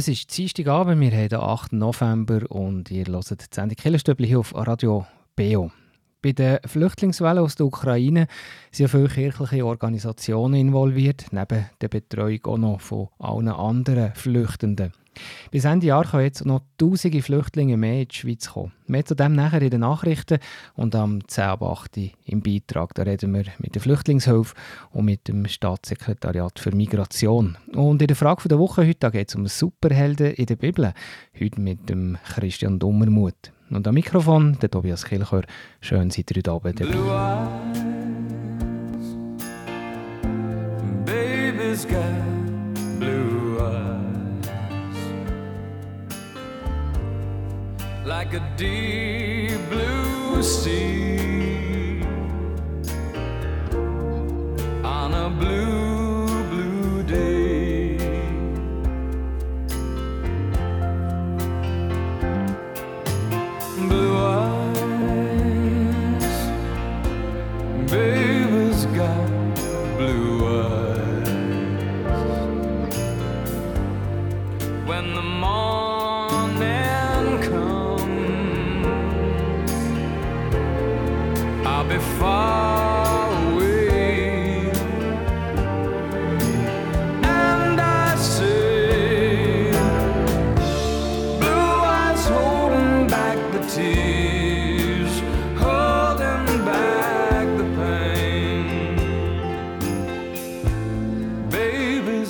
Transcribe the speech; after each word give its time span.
Es 0.00 0.08
ist 0.08 0.34
Dienstagabend, 0.34 0.98
wir 0.98 1.10
haben 1.10 1.28
den 1.28 1.40
8. 1.40 1.72
November 1.74 2.50
und 2.50 2.90
ihr 2.90 3.04
hört 3.04 3.30
die 3.32 3.54
Sendung 3.54 3.76
Killerstübli 3.76 4.26
hier 4.26 4.38
auf 4.38 4.54
Radio 4.56 5.04
BO. 5.36 5.70
Bei 6.22 6.32
der 6.32 6.62
Flüchtlingswelle 6.64 7.42
aus 7.42 7.56
der 7.56 7.66
Ukraine 7.66 8.26
sind 8.72 8.88
viele 8.88 9.08
kirchliche 9.08 9.66
Organisationen 9.66 10.58
involviert, 10.58 11.26
neben 11.32 11.68
der 11.82 11.88
Betreuung 11.88 12.40
auch 12.46 12.56
noch 12.56 12.80
von 12.80 13.08
allen 13.18 13.48
anderen 13.48 14.14
Flüchtenden. 14.14 14.94
Bis 15.50 15.64
Ende 15.64 15.86
Jahr 15.86 16.04
können 16.04 16.24
jetzt 16.24 16.44
noch 16.44 16.62
tausende 16.78 17.22
Flüchtlinge 17.22 17.76
mehr 17.76 18.02
in 18.02 18.08
die 18.08 18.14
Schweiz 18.14 18.50
kommen. 18.50 18.72
Mehr 18.86 19.04
zu 19.04 19.14
dem 19.14 19.34
nachher 19.34 19.62
in 19.62 19.70
den 19.70 19.80
Nachrichten 19.80 20.38
und 20.74 20.94
am 20.94 21.26
10 21.26 21.44
ab 21.44 21.62
8 21.62 21.98
im 22.24 22.42
Beitrag. 22.42 22.94
Da 22.94 23.02
reden 23.02 23.34
wir 23.34 23.44
mit 23.58 23.74
der 23.74 23.82
Flüchtlingshilfe 23.82 24.54
und 24.92 25.04
mit 25.04 25.28
dem 25.28 25.46
Staatssekretariat 25.46 26.58
für 26.58 26.74
Migration. 26.74 27.56
Und 27.74 28.00
in 28.00 28.08
der 28.08 28.16
Frage 28.16 28.48
der 28.48 28.58
Woche 28.58 28.86
heute 28.86 29.10
geht 29.10 29.28
es 29.28 29.34
um 29.34 29.46
Superhelden 29.46 30.34
in 30.34 30.46
der 30.46 30.56
Bibel. 30.56 30.92
Heute 31.38 31.60
mit 31.60 31.88
dem 31.88 32.18
Christian 32.24 32.78
Dummermuth. 32.78 33.52
Und 33.70 33.86
am 33.86 33.94
Mikrofon 33.94 34.58
der 34.60 34.70
Tobias 34.70 35.04
Kilchör. 35.04 35.42
Schön 35.80 36.10
seid 36.10 36.30
ihr 36.30 36.38
heute 36.38 36.50
Abend 36.50 36.80
dabei. 36.80 38.00
Baby's 41.04 41.84
got 41.84 42.29
Like 48.20 48.34
a 48.34 48.42
deep 48.58 49.58
blue 49.70 50.42
sea 50.42 51.19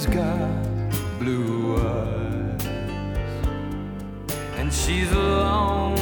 Baby's 0.01 0.17
got 0.17 1.19
blue 1.19 1.77
eyes. 1.77 2.65
And 4.57 4.73
she's 4.73 5.13
alone. 5.13 5.99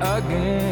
Again 0.00 0.67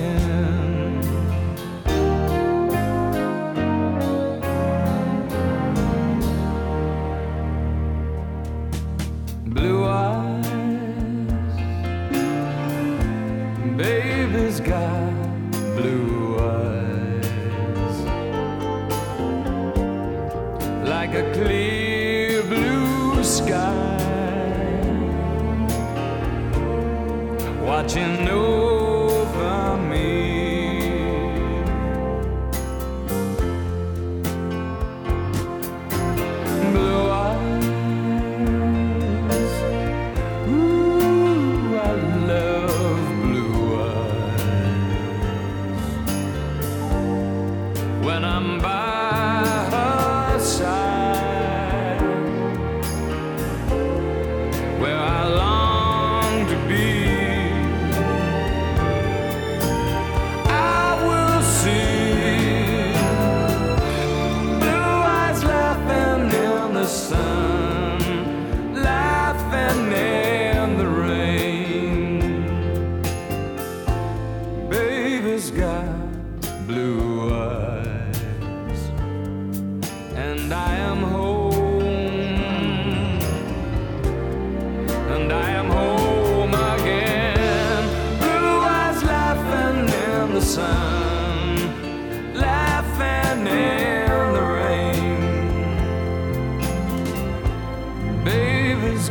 laughing 92.35 93.47
in 93.47 94.33
the 94.37 94.45
rain. 94.59 95.05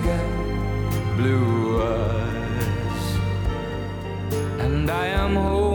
Got 0.04 0.30
blue 1.18 1.82
eyes, 1.82 3.04
and 4.60 4.86
I 4.90 5.08
am 5.08 5.36
home 5.36 5.75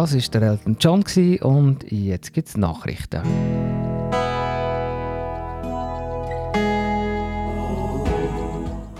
Das 0.00 0.14
ist 0.14 0.32
der 0.32 0.40
Elton 0.40 0.78
John 0.80 1.04
und 1.42 1.92
jetzt 1.92 2.32
gibt's 2.32 2.56
Nachrichten. 2.56 3.20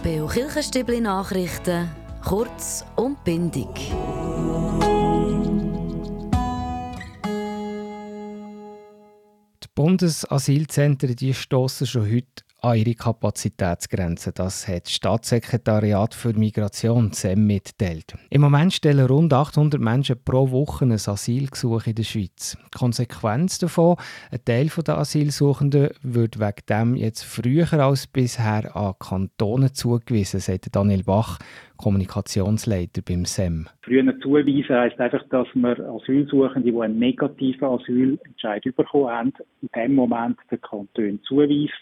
Beo 0.03 0.27
Kirchenstübli 0.27 1.01
Nachrichten, 1.01 1.89
kurz 2.23 2.85
und 2.97 3.25
bindig. 3.25 3.67
Die 9.63 9.69
Bundesasylzentren 9.75 11.17
die 11.17 11.33
stoßen 11.33 11.87
schon 11.87 12.13
heute 12.13 12.45
an 12.63 12.77
ihre 12.77 12.95
Kapazitätsgrenzen. 12.95 14.33
Das 14.35 14.69
hat 14.69 14.85
das 14.85 14.93
Staatssekretariat 14.93 16.15
für 16.15 16.33
Migration 16.33 17.13
SEM 17.13 17.47
mitgeteilt. 17.47 18.15
Im 18.31 18.43
Moment 18.43 18.73
stellen 18.73 19.07
rund 19.07 19.33
800 19.33 19.81
Menschen 19.81 20.17
pro 20.25 20.51
Woche 20.51 20.85
ein 20.85 20.93
Asylgesuch 20.93 21.87
in 21.87 21.95
der 21.95 22.05
Schweiz. 22.05 22.57
Die 22.75 22.79
Konsequenz 22.79 23.59
davon, 23.59 23.97
ein 24.31 24.45
Teil 24.45 24.69
der 24.87 24.99
Asylsuchenden 24.99 25.91
wird 26.03 26.39
wegen 26.39 26.67
dem 26.69 26.97
jetzt 26.97 27.25
früher 27.25 27.73
als 27.73 28.07
bisher 28.07 28.75
an 28.77 28.95
Kantone 28.99 29.73
zugewiesen, 29.73 30.41
sagt 30.41 30.75
Daniel 30.75 31.05
Bach, 31.05 31.39
Kommunikationsleiter 31.77 33.01
beim 33.03 33.25
SEM. 33.25 33.67
Früher 33.83 34.05
zuweisen 34.21 34.77
heisst 34.77 35.01
einfach, 35.01 35.23
dass 35.31 35.49
wir 35.55 35.79
Asylsuchende, 35.81 36.71
die 36.71 36.79
einen 36.79 36.99
negativen 36.99 37.69
Asylentscheid 37.69 38.63
bekommen 38.65 39.09
haben, 39.09 39.33
in 39.63 39.69
dem 39.75 39.95
Moment 39.95 40.37
den 40.51 40.61
Kanton 40.61 41.21
zuweist. 41.27 41.73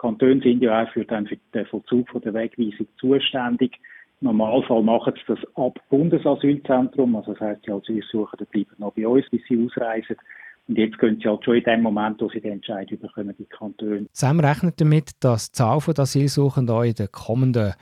Kantone 0.00 0.40
sind 0.40 0.62
ja 0.62 0.82
auch 0.82 0.90
für 0.92 1.04
den, 1.04 1.26
für 1.26 1.36
den 1.54 1.66
Vollzug 1.66 2.08
von 2.08 2.22
der 2.22 2.32
Wegweisung 2.32 2.88
zuständig. 2.98 3.78
Im 4.20 4.28
Normalfall 4.28 4.82
machen 4.82 5.12
sie 5.14 5.34
das 5.34 5.38
ab 5.56 5.78
Bundesasylzentrum, 5.90 7.16
also 7.16 7.32
das 7.32 7.40
heisst, 7.40 7.66
die 7.66 7.72
Asylsuchenden 7.72 8.46
bleiben 8.50 8.70
noch 8.78 8.94
bei 8.94 9.06
uns, 9.06 9.28
bis 9.30 9.42
sie 9.46 9.62
ausreisen. 9.62 10.16
Und 10.68 10.78
jetzt 10.78 10.98
können 10.98 11.20
sie 11.20 11.28
halt 11.28 11.44
schon 11.44 11.56
in 11.56 11.64
dem 11.64 11.82
Moment, 11.82 12.20
wo 12.20 12.30
sie 12.30 12.40
den 12.40 12.52
Entscheid 12.52 12.88
bekommen, 12.88 13.34
die 13.38 13.44
Kantone. 13.44 14.06
Zusammen 14.12 14.40
rechnet 14.40 14.80
damit, 14.80 15.10
dass 15.20 15.50
die 15.50 15.56
Zahl 15.56 15.80
der 15.86 15.98
Asylsuchenden 16.02 16.74
auch 16.74 16.82
in 16.82 16.94
den 16.94 17.12
kommenden 17.12 17.74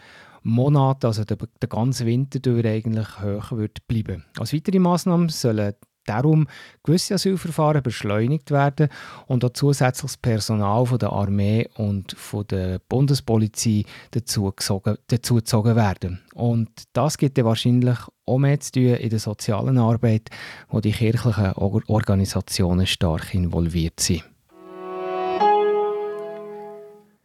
Monaten, 0.42 1.06
also 1.06 1.24
den, 1.24 1.38
den 1.38 1.68
ganzen 1.68 2.06
Winter 2.06 2.40
durch, 2.40 2.66
eigentlich 2.66 3.20
hoch 3.20 3.52
wird 3.52 3.86
bleiben. 3.86 4.24
Als 4.38 4.54
weitere 4.54 4.78
Massnahmen 4.80 5.28
sollen 5.28 5.74
darum 6.08 6.46
gewisse 6.82 7.14
Asylverfahren 7.14 7.82
beschleunigt 7.82 8.50
werden 8.50 8.88
und 9.26 9.44
auch 9.44 9.52
zusätzliches 9.52 10.16
Personal 10.16 10.86
von 10.86 10.98
der 10.98 11.12
Armee 11.12 11.68
und 11.76 12.12
von 12.12 12.46
der 12.46 12.80
Bundespolizei 12.88 13.84
dazu, 14.10 14.52
gezogen, 14.52 14.96
dazu 15.08 15.36
werden. 15.36 16.20
Und 16.34 16.70
das 16.92 17.18
gibt 17.18 17.38
dann 17.38 17.44
wahrscheinlich 17.44 17.98
auch 18.26 18.38
mehr 18.38 18.60
zu 18.60 18.72
tun 18.72 18.94
in 18.94 19.10
der 19.10 19.18
sozialen 19.18 19.78
Arbeit, 19.78 20.30
wo 20.68 20.80
die 20.80 20.92
kirchlichen 20.92 21.52
Organisationen 21.52 22.86
stark 22.86 23.34
involviert 23.34 24.00
sind. 24.00 24.24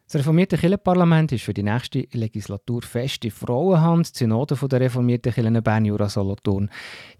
Das 0.06 0.20
reformierte 0.20 0.58
Kirchenparlament 0.58 1.32
ist 1.32 1.46
für 1.46 1.54
die 1.54 1.64
nächste 1.64 2.08
Legislatur 2.12 2.82
feste 2.82 3.32
Frauenhand. 3.32 4.14
Die 4.14 4.20
Synode 4.20 4.56
der 4.56 4.82
reformierten 4.82 5.34
Kirchen 5.34 5.64
Bern, 5.64 5.86
Jura, 5.86 6.10
Solothurn, 6.10 6.70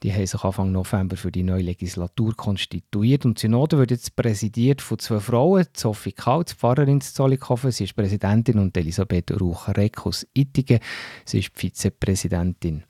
die 0.04 0.14
haben 0.14 0.26
sich 0.26 0.44
Anfang 0.44 0.72
November 0.72 1.16
für 1.16 1.32
die 1.32 1.44
neue 1.44 1.64
Legislatur 1.64 2.36
konstituiert. 2.36 3.26
Und 3.26 3.38
die 3.38 3.48
Synode 3.48 3.78
wird 3.78 3.92
jetzt 3.92 4.16
präsidiert 4.16 4.82
von 4.82 5.00
zwei 5.00 5.20
Frauen, 5.20 5.66
Sophie 5.76 6.12
Kautz, 6.12 6.54
Pfarrerin 6.54 7.02
zu 7.02 7.14
Zollikofen, 7.14 7.72
sie 7.72 7.86
ist 7.86 7.96
Präsidentin, 7.96 8.60
und 8.60 8.76
Elisabeth 8.76 9.32
Rucher-Reck 9.40 10.06
aus 10.06 10.28
Ittigen, 10.34 10.80
sie 11.26 11.40
ist 11.40 11.52
Vizepräsidentin. 11.56 12.84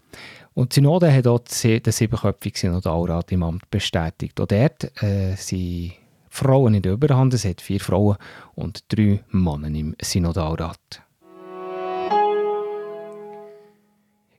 Und 0.53 0.75
die 0.75 0.81
Synode 0.81 1.13
hat 1.13 1.27
auch 1.27 1.39
den 1.39 1.81
siebenköpfigen 1.85 2.59
Synodalrat 2.59 3.31
im 3.31 3.43
Amt 3.43 3.69
bestätigt. 3.71 4.39
Auch 4.41 4.47
dort 4.47 5.01
äh, 5.01 5.35
sie 5.35 5.93
Frauen 6.35 6.73
in 6.73 6.81
der 6.81 6.93
Überhand. 6.93 7.31
Es 7.35 7.45
hat 7.45 7.61
vier 7.61 7.79
Frauen 7.79 8.17
und 8.55 8.91
drei 8.91 9.23
Männer 9.29 9.67
im 9.67 9.95
Synodalrat. 10.01 11.03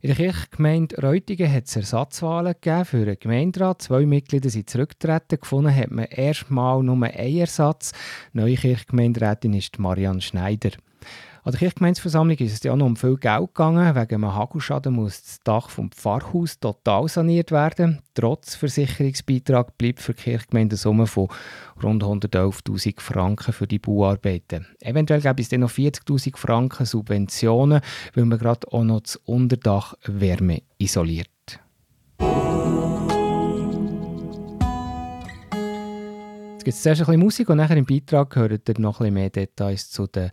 In 0.00 0.08
der 0.08 0.16
Kirchgemeinde 0.16 1.00
Reutingen 1.00 1.50
hat 1.50 1.66
es 1.66 1.76
Ersatzwahlen 1.76 2.56
für 2.60 2.96
einen 2.96 3.16
Gemeinderat. 3.20 3.80
Zwei 3.80 4.06
Mitglieder 4.06 4.50
sind 4.50 4.68
zurückgetreten. 4.68 5.38
Gefunden 5.40 5.72
hat 5.74 5.92
man 5.92 6.06
erstmal 6.06 6.82
nur 6.82 6.96
einen 6.96 7.14
Ersatz. 7.38 7.92
Neue 8.32 8.56
Kirchgemeinderätin 8.56 9.54
ist 9.54 9.78
Marianne 9.78 10.20
Schneider. 10.20 10.70
An 11.46 11.50
der 11.52 11.58
Kirchgemeinsversammlung 11.58 12.38
ist 12.38 12.54
es 12.54 12.62
ja 12.62 12.74
noch 12.74 12.86
um 12.86 12.96
viel 12.96 13.18
Geld 13.18 13.48
gegangen. 13.48 13.94
Wegen 13.94 14.14
einem 14.14 14.34
Hagelschaden 14.34 14.94
muss 14.94 15.22
das 15.22 15.40
Dach 15.40 15.68
vom 15.68 15.90
Pfarrhaus 15.90 16.58
total 16.58 17.06
saniert 17.06 17.52
werden. 17.52 18.00
Trotz 18.14 18.54
Versicherungsbeitrag 18.54 19.76
bleibt 19.76 20.00
für 20.00 20.14
die 20.14 20.22
Kirchgemeinde 20.22 20.72
eine 20.72 20.78
Summe 20.78 21.06
von 21.06 21.28
rund 21.82 22.02
111.000 22.02 22.98
Franken 22.98 23.52
für 23.52 23.66
die 23.66 23.78
Bauarbeiten. 23.78 24.66
Eventuell 24.80 25.20
gäbe 25.20 25.42
es 25.42 25.50
dann 25.50 25.60
noch 25.60 25.70
40.000 25.70 26.34
Franken 26.38 26.86
Subventionen, 26.86 27.82
weil 28.14 28.24
man 28.24 28.38
gerade 28.38 28.66
auch 28.72 28.82
noch 28.82 29.00
das 29.00 29.16
Unterdach 29.16 29.92
Wärme 30.06 30.62
isoliert. 30.78 31.28
Jetzt 36.52 36.64
gibt 36.64 36.74
es 36.74 36.82
zuerst 36.82 37.02
ein 37.02 37.06
bisschen 37.06 37.20
Musik 37.20 37.50
und 37.50 37.58
nachher 37.58 37.76
im 37.76 37.84
Beitrag 37.84 38.34
hört 38.34 38.66
ihr 38.66 38.80
noch 38.80 39.00
ein 39.00 39.12
bisschen 39.12 39.14
mehr 39.14 39.28
Details 39.28 39.90
zu 39.90 40.06
den 40.06 40.30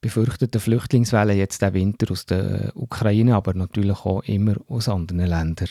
befürchteten 0.00 0.60
Flüchtlingswelle 0.60 1.34
jetzt 1.34 1.62
der 1.62 1.74
Winter 1.74 2.10
aus 2.12 2.26
der 2.26 2.72
Ukraine, 2.74 3.34
aber 3.34 3.54
natürlich 3.54 4.04
auch 4.04 4.22
immer 4.24 4.54
aus 4.68 4.88
anderen 4.88 5.26
Ländern. 5.26 5.68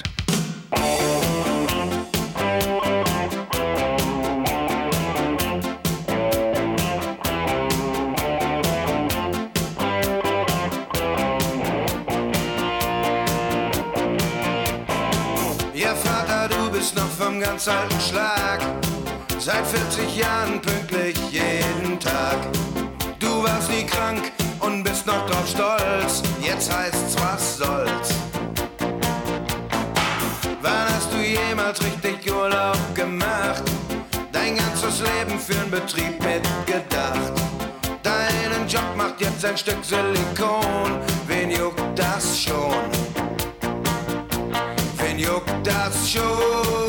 Vom 17.18 17.40
ganz 17.40 17.68
alten 17.70 18.00
Schlag. 18.02 18.60
Seit 19.40 19.66
40 19.66 20.18
Jahren 20.18 20.62
pünktlich 20.62 21.18
jeden 21.32 21.98
Tag 22.00 22.38
warst 23.46 23.70
nie 23.70 23.86
krank 23.86 24.32
und 24.60 24.84
bist 24.84 25.06
noch 25.06 25.26
drauf 25.28 25.48
stolz. 25.48 26.24
Jetzt 26.42 26.72
heißt's, 26.72 27.16
was 27.16 27.58
soll's? 27.58 28.10
Wann 30.62 30.88
hast 30.94 31.12
du 31.14 31.18
jemals 31.18 31.80
richtig 31.82 32.32
Urlaub 32.32 32.78
gemacht? 32.96 33.64
Dein 34.32 34.56
ganzes 34.56 35.02
Leben 35.02 35.40
für'n 35.40 35.70
Betrieb 35.70 36.20
mitgedacht. 36.24 37.34
Deinen 38.02 38.68
Job 38.68 38.96
macht 38.98 39.22
jetzt 39.22 39.46
ein 39.46 39.58
Stück 39.58 39.84
Silikon. 39.84 41.00
Wen 41.28 41.52
juckt 41.52 41.82
das 41.96 42.40
schon? 42.40 42.90
Wen 44.98 45.20
juckt 45.20 45.52
das 45.64 46.10
schon? 46.10 46.85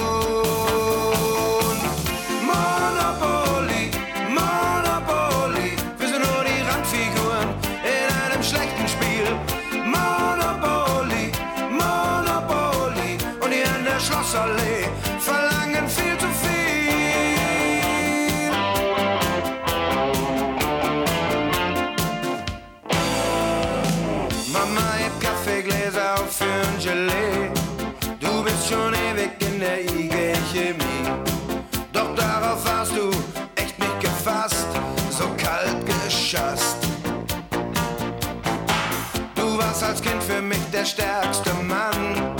Mich 40.46 40.64
der 40.72 40.84
stärkste 40.84 41.52
Mann 41.54 42.36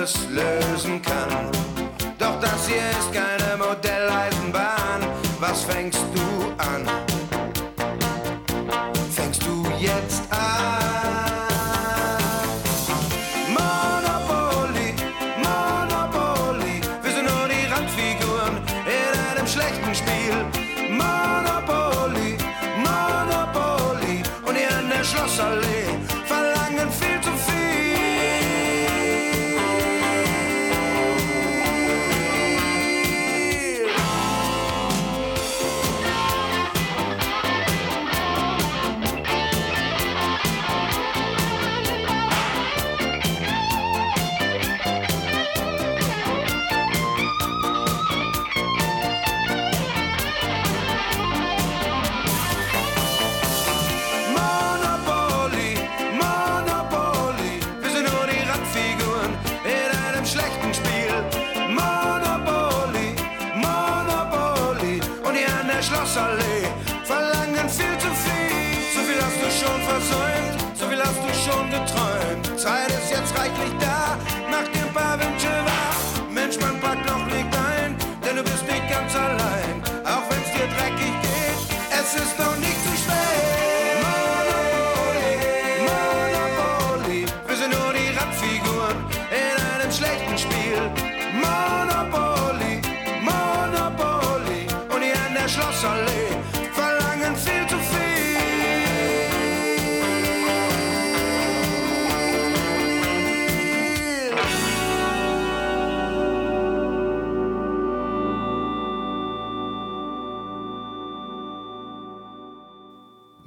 alles 0.00 0.28
lösen 0.30 1.02
kann. 1.02 1.50
Doch 2.18 2.38
das 2.40 2.66
hier 2.66 2.90
ist 2.98 3.12
keine 3.12 3.56
Modelleisenbahn. 3.56 5.02
Was 5.38 5.64
fängst 5.64 6.00
du 6.14 6.19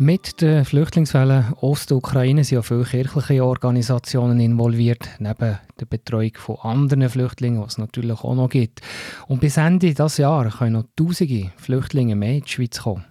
Mit 0.03 0.41
den 0.41 0.65
Flüchtlingswellen 0.65 1.53
Ostukraine 1.61 2.43
sind 2.43 2.57
ja 2.57 2.61
viele 2.61 2.83
kirchliche 2.83 3.45
Organisationen 3.45 4.37
involviert, 4.41 5.07
neben 5.19 5.57
der 5.79 5.85
Betreuung 5.85 6.33
von 6.35 6.57
anderen 6.57 7.07
Flüchtlingen, 7.07 7.61
was 7.61 7.73
es 7.73 7.77
natürlich 7.77 8.21
auch 8.21 8.35
noch 8.35 8.49
gibt. 8.49 8.81
Und 9.29 9.39
bis 9.39 9.55
Ende 9.55 9.87
dieses 9.87 10.17
Jahres 10.17 10.57
können 10.57 10.73
noch 10.73 10.83
tausende 10.97 11.53
Flüchtlinge 11.55 12.17
mehr 12.17 12.33
in 12.33 12.41
die 12.41 12.49
Schweiz 12.49 12.81
kommen. 12.81 13.05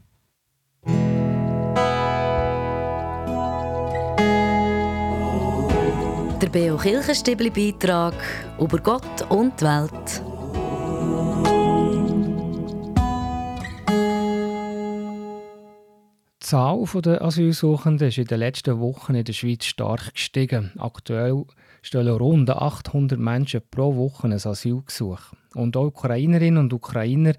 Der 6.42 6.48
Beo 6.52 6.76
Kirchenstibli 6.76 7.48
Beitrag 7.48 8.12
über 8.60 8.76
Gott 8.76 9.30
und 9.30 9.58
die 9.58 9.64
Welt. 9.64 10.31
Zahl 16.52 16.84
der 17.02 17.22
Asylsuchenden 17.22 18.08
ist 18.08 18.18
in 18.18 18.26
den 18.26 18.40
letzten 18.40 18.78
Wochen 18.78 19.14
in 19.14 19.24
der 19.24 19.32
Schweiz 19.32 19.64
stark 19.64 20.12
gestiegen. 20.12 20.70
Aktuell 20.76 21.46
stellen 21.80 22.14
rund 22.14 22.50
800 22.50 23.18
Menschen 23.18 23.62
pro 23.70 23.96
Woche 23.96 24.26
ein 24.26 24.34
Asylgesuch. 24.34 25.32
Und 25.54 25.78
auch 25.78 25.86
Ukrainerinnen 25.86 26.58
und 26.58 26.74
Ukrainer 26.74 27.32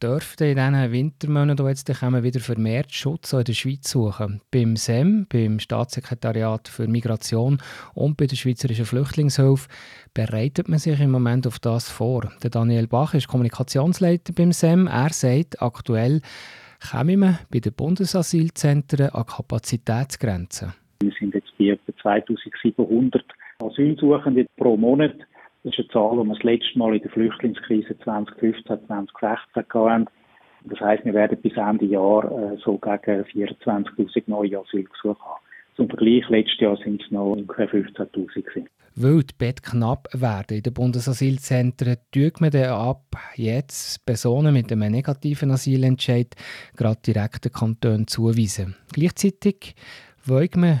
dürften 0.00 0.44
in 0.44 0.54
diesen 0.58 0.92
Wintermonaten, 0.92 1.66
die 1.66 1.70
jetzt 1.70 1.92
kommen, 1.98 2.22
wieder 2.22 2.38
vermehrt 2.38 2.92
Schutz 2.92 3.32
in 3.32 3.42
der 3.42 3.52
Schweiz 3.52 3.90
suchen. 3.90 4.40
Beim 4.52 4.76
SEM, 4.76 5.26
beim 5.28 5.58
Staatssekretariat 5.58 6.68
für 6.68 6.86
Migration 6.86 7.60
und 7.94 8.16
bei 8.16 8.28
der 8.28 8.36
Schweizerischen 8.36 8.86
Flüchtlingshilfe 8.86 9.68
bereitet 10.14 10.68
man 10.68 10.78
sich 10.78 11.00
im 11.00 11.10
Moment 11.10 11.48
auf 11.48 11.58
das 11.58 11.88
vor. 11.88 12.30
Daniel 12.40 12.86
Bach 12.86 13.14
ist 13.14 13.26
Kommunikationsleiter 13.26 14.32
beim 14.32 14.52
SEM. 14.52 14.86
Er 14.86 15.12
sagt, 15.12 15.60
aktuell 15.60 16.20
kommen 16.90 17.20
wir 17.20 17.38
bei 17.50 17.60
den 17.60 17.72
Bundesasylzentren 17.72 19.10
an 19.10 19.26
Kapazitätsgrenzen. 19.26 20.74
Wir 21.00 21.12
sind 21.18 21.34
jetzt 21.34 21.52
bei 21.58 21.70
etwa 21.70 21.92
2700 22.02 23.24
Asylsuchende 23.60 24.46
pro 24.56 24.76
Monat. 24.76 25.14
Das 25.64 25.72
ist 25.72 25.78
eine 25.78 25.88
Zahl, 25.88 26.10
die 26.12 26.28
wir 26.28 26.34
das 26.34 26.42
letzte 26.42 26.78
Mal 26.78 26.96
in 26.96 27.02
der 27.02 27.10
Flüchtlingskrise 27.10 27.98
2015, 28.00 28.64
2016 28.86 29.64
hatten. 29.74 30.06
Das 30.64 30.80
heisst, 30.80 31.04
wir 31.04 31.14
werden 31.14 31.38
bis 31.40 31.56
Ende 31.56 31.86
Jahr 31.86 32.24
äh, 32.24 32.56
so 32.64 32.78
gegen 32.78 33.24
24.000 33.24 34.22
neue 34.26 34.60
Asylgesuche 34.60 35.18
haben. 35.20 35.40
Zum 35.76 35.88
Vergleich, 35.88 36.28
letztes 36.28 36.60
Jahr 36.60 36.76
sind 36.76 37.02
es 37.02 37.10
noch 37.10 37.32
ungefähr 37.32 37.68
15.000 37.68 38.42
gewesen. 38.42 38.68
Weil 38.94 39.22
die 39.22 39.34
Bett 39.38 39.62
knapp 39.62 40.08
werden 40.12 40.58
in 40.58 40.62
den 40.62 40.74
Bundesasylzentren, 40.74 41.96
tut 42.10 42.40
man 42.40 42.50
dann 42.50 42.70
ab 42.70 43.16
jetzt 43.36 44.04
Personen 44.04 44.52
mit 44.52 44.70
einem 44.70 44.92
negativen 44.92 45.50
Asylentscheid 45.50 46.34
gerade 46.76 47.00
direkt 47.06 47.46
den 47.46 47.52
Kanton 47.52 48.06
zuweisen. 48.06 48.76
Gleichzeitig 48.92 49.74
wollen 50.24 50.50
wir 50.56 50.80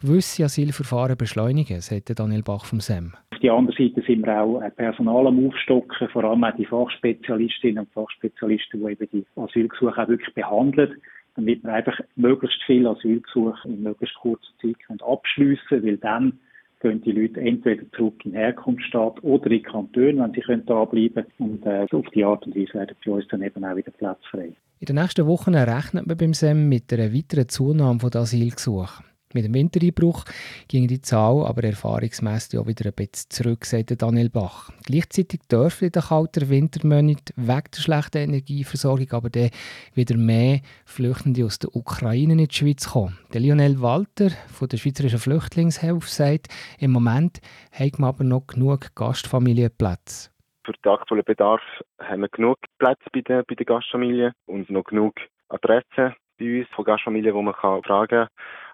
gewisse 0.00 0.44
Asylverfahren 0.44 1.16
beschleunigen, 1.16 1.80
sagt 1.80 2.18
Daniel 2.18 2.42
Bach 2.42 2.64
vom 2.64 2.80
SEM. 2.80 3.14
Auf 3.32 3.40
der 3.40 3.52
anderen 3.52 3.76
Seite 3.76 4.06
sind 4.06 4.24
wir 4.24 4.40
auch 4.40 4.62
Personal 4.76 5.26
am 5.26 5.48
Aufstocken, 5.48 6.08
vor 6.08 6.24
allem 6.24 6.44
auch 6.44 6.56
die 6.56 6.66
Fachspezialistinnen 6.66 7.84
und 7.84 7.92
Fachspezialisten, 7.92 8.80
die 8.80 8.92
eben 8.92 9.08
die 9.12 9.26
Asylgesuche 9.36 10.02
auch 10.02 10.08
wirklich 10.08 10.34
behandeln, 10.34 10.96
damit 11.34 11.64
wir 11.64 11.72
einfach 11.72 11.98
möglichst 12.16 12.62
viele 12.66 12.90
Asylgesuche 12.90 13.56
in 13.68 13.82
möglichst 13.82 14.16
kurzer 14.16 14.52
Zeit 14.60 15.02
abschliessen 15.02 15.64
können, 15.68 15.84
weil 15.84 15.96
dann 15.98 16.38
gehen 16.80 17.02
die 17.02 17.12
Leute 17.12 17.40
entweder 17.40 17.82
zurück 17.92 18.24
in 18.24 18.32
den 18.32 18.40
Herkunftsstaat 18.40 19.22
oder 19.22 19.50
in 19.50 19.62
Kanton, 19.62 20.18
wenn 20.18 20.32
sie 20.32 20.40
können 20.40 20.64
da 20.66 20.84
bleiben 20.84 21.26
Und 21.38 21.64
äh, 21.66 21.86
auf 21.90 22.06
die 22.14 22.24
Art 22.24 22.46
und 22.46 22.56
Weise 22.56 22.74
werden 22.74 22.96
für 23.02 23.12
uns 23.12 23.28
dann 23.28 23.42
eben 23.42 23.64
auch 23.64 23.76
wieder 23.76 23.90
Platz 23.90 24.18
frei. 24.30 24.52
In 24.80 24.86
den 24.86 24.96
nächsten 24.96 25.26
Wochen 25.26 25.54
rechnet 25.54 26.06
man 26.06 26.16
beim 26.16 26.32
SEM 26.32 26.68
mit 26.68 26.92
einer 26.92 27.12
weiteren 27.12 27.48
Zunahme 27.48 27.98
der 28.10 28.22
Asylgesuche. 28.22 29.04
Mit 29.32 29.44
dem 29.44 29.54
Wintereinbruch 29.54 30.24
ging 30.66 30.88
die 30.88 31.00
Zahl 31.00 31.46
aber 31.46 31.62
erfahrungsmässig 31.62 32.58
auch 32.58 32.66
wieder 32.66 32.86
ein 32.86 32.94
bisschen 32.94 33.30
zurück, 33.30 33.64
sagt 33.64 34.02
Daniel 34.02 34.28
Bach. 34.28 34.70
Gleichzeitig 34.84 35.42
dürfen 35.48 35.84
in 35.84 35.92
den 35.92 36.02
kalten 36.02 36.50
Wintermonaten 36.50 37.34
wegen 37.36 37.70
der 37.72 37.80
schlechten 37.80 38.18
Energieversorgung 38.18 39.06
aber 39.12 39.30
dann 39.30 39.50
wieder 39.94 40.16
mehr 40.16 40.62
Flüchtende 40.84 41.44
aus 41.44 41.60
der 41.60 41.76
Ukraine 41.76 42.32
in 42.32 42.48
die 42.48 42.52
Schweiz 42.52 42.90
kommen. 42.90 43.18
Der 43.32 43.40
Lionel 43.40 43.80
Walter 43.80 44.30
von 44.48 44.66
der 44.66 44.78
Schweizerischen 44.78 45.20
Flüchtlingshilfe 45.20 46.08
sagt, 46.08 46.48
im 46.80 46.90
Moment 46.90 47.40
haben 47.72 47.98
wir 47.98 48.08
aber 48.08 48.24
noch 48.24 48.48
genug 48.48 48.96
Gastfamilienplätze. 48.96 50.30
Für 50.64 50.72
den 50.72 50.92
aktuellen 50.92 51.24
Bedarf 51.24 51.62
haben 52.00 52.22
wir 52.22 52.28
genug 52.30 52.58
Plätze 52.80 53.08
bei 53.12 53.20
den, 53.20 53.44
bei 53.46 53.54
den 53.54 53.66
Gastfamilien 53.66 54.32
und 54.46 54.68
noch 54.70 54.84
genug 54.84 55.14
Adressen 55.50 56.16
bei 56.36 56.60
uns 56.60 56.68
von 56.74 56.84
Gastfamilien, 56.84 57.36
die 57.36 57.42
man 57.42 57.54
fragen 57.54 58.08
kann. 58.08 58.28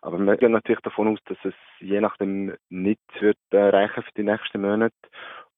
Aber 0.06 0.18
wir 0.20 0.36
gehen 0.36 0.52
natürlich 0.52 0.80
davon 0.82 1.08
aus, 1.08 1.18
dass 1.26 1.36
es 1.42 1.54
je 1.80 2.00
nachdem 2.00 2.54
nicht 2.68 3.00
wird 3.18 3.38
äh, 3.50 3.56
reichen 3.56 4.04
für 4.04 4.12
die 4.16 4.22
nächsten 4.22 4.60
Monate. 4.60 4.94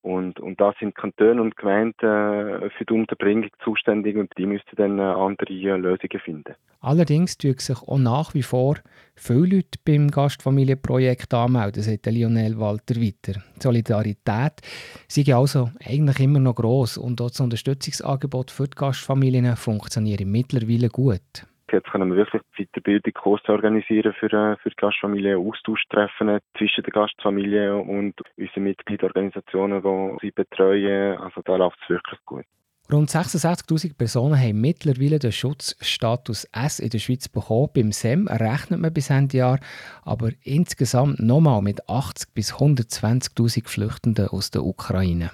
Und, 0.00 0.40
und 0.40 0.58
da 0.58 0.72
sind 0.80 0.94
Kantone 0.94 1.42
und 1.42 1.54
Gemeinden 1.58 2.06
äh, 2.06 2.70
für 2.70 2.86
die 2.86 2.94
Unterbringung 2.94 3.50
zuständig 3.62 4.16
und 4.16 4.32
die 4.38 4.46
müssten 4.46 4.74
dann 4.76 4.98
äh, 4.98 5.02
andere 5.02 5.52
Lösungen 5.76 6.20
finden. 6.24 6.54
Allerdings 6.80 7.36
tun 7.36 7.58
sich 7.58 7.76
auch 7.76 7.98
nach 7.98 8.32
wie 8.32 8.42
vor 8.42 8.76
viele 9.16 9.56
Leute 9.56 9.78
beim 9.84 10.10
Gastfamilienprojekt 10.10 11.34
anmelden, 11.34 11.82
sagt 11.82 12.06
Lionel 12.06 12.58
Walter 12.58 12.96
weiter. 12.96 13.42
Die 13.56 13.62
Solidarität 13.62 14.62
sei 15.08 15.34
also 15.34 15.68
eigentlich 15.84 16.20
immer 16.20 16.38
noch 16.38 16.54
gross 16.54 16.96
und 16.96 17.20
auch 17.20 17.28
das 17.28 17.40
Unterstützungsangebot 17.40 18.50
für 18.50 18.66
die 18.66 18.76
Gastfamilien 18.76 19.56
funktioniert 19.56 20.24
mittlerweile 20.24 20.88
gut. 20.88 21.46
Jetzt 21.70 21.90
können 21.90 22.10
wir 22.10 22.16
wirklich 22.16 22.42
Weiterbildung, 22.56 23.12
Kurse 23.12 23.48
organisieren 23.48 24.14
für, 24.18 24.32
äh, 24.32 24.56
für 24.56 24.70
die 24.70 24.76
Gastfamilien, 24.76 25.38
Austausch-Treffen 25.38 26.38
zwischen 26.56 26.82
den 26.84 26.92
Gastfamilien 26.92 27.80
und 27.80 28.14
unseren 28.36 28.64
Mitgliedsorganisationen, 28.64 29.82
die 29.82 30.26
sie 30.26 30.30
betreuen. 30.30 31.18
Also 31.18 31.42
da 31.44 31.56
läuft 31.56 31.78
es 31.82 31.90
wirklich 31.90 32.20
gut. 32.24 32.44
Rund 32.90 33.10
66.000 33.10 33.98
Personen 33.98 34.40
haben 34.40 34.62
mittlerweile 34.62 35.18
den 35.18 35.30
Schutzstatus 35.30 36.44
S 36.52 36.80
in 36.80 36.88
der 36.88 36.98
Schweiz 36.98 37.28
bekommen. 37.28 37.68
Beim 37.74 37.92
SEM 37.92 38.28
rechnet 38.28 38.80
man 38.80 38.94
bis 38.94 39.10
Ende 39.10 39.36
Jahr 39.36 39.60
aber 40.04 40.30
insgesamt 40.42 41.20
nochmal 41.20 41.60
mit 41.60 41.84
80.000 41.84 42.34
bis 42.34 42.54
120.000 42.54 43.68
Flüchtenden 43.68 44.28
aus 44.28 44.50
der 44.50 44.64
Ukraine. 44.64 45.30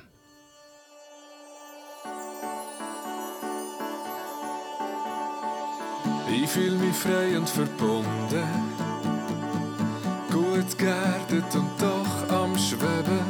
Fühle 6.55 6.77
mich 6.77 6.95
frei 6.95 7.37
und 7.37 7.49
verbunden, 7.49 8.47
gut 10.31 10.79
geerdet 10.79 11.53
und 11.53 11.71
doch 11.81 12.37
am 12.37 12.57
Schweben. 12.57 13.27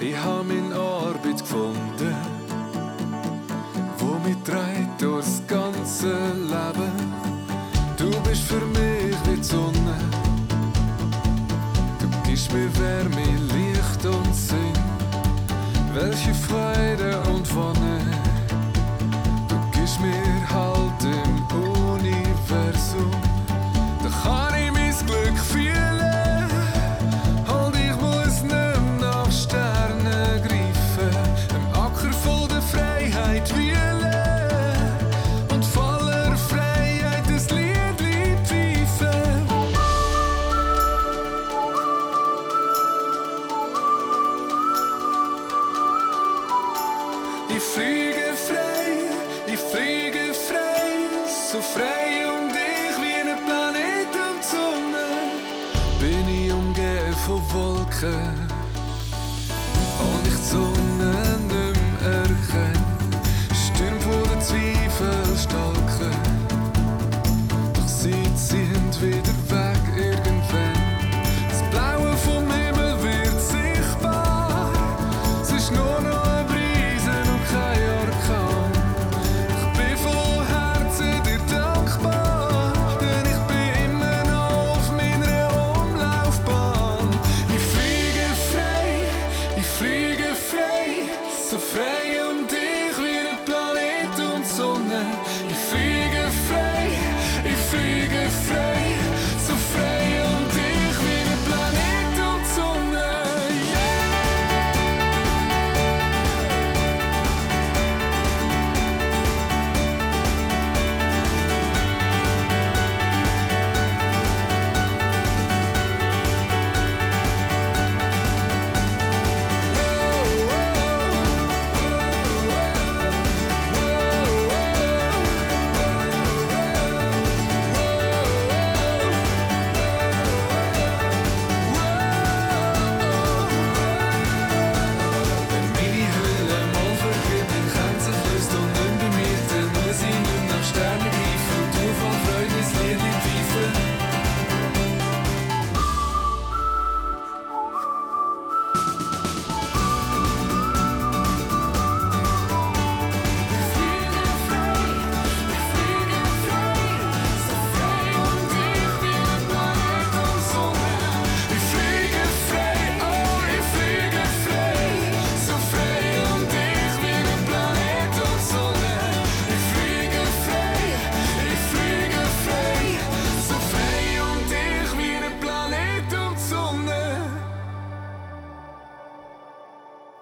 Ich 0.00 0.16
habe 0.16 0.44
meine 0.44 0.74
Arbeit 0.74 1.40
gefunden, 1.40 2.16
wo 3.98 4.18
mich 4.26 4.38
treibt 4.42 5.02
durchs 5.02 5.42
ganze 5.46 6.14
Leben. 6.52 6.92
Du 7.98 8.10
bist 8.22 8.44
für 8.44 8.64
mich 8.72 9.16
wie 9.26 9.36
die 9.36 9.42
Sonne, 9.42 9.96
du 12.00 12.08
gibst 12.26 12.50
mir 12.54 12.70
Wärme, 12.78 13.26
Licht 13.52 14.06
und 14.06 14.34
Sinn. 14.34 14.78
Welche 15.92 16.32
Freude 16.32 17.20
und 17.30 17.54
Wonne, 17.54 17.93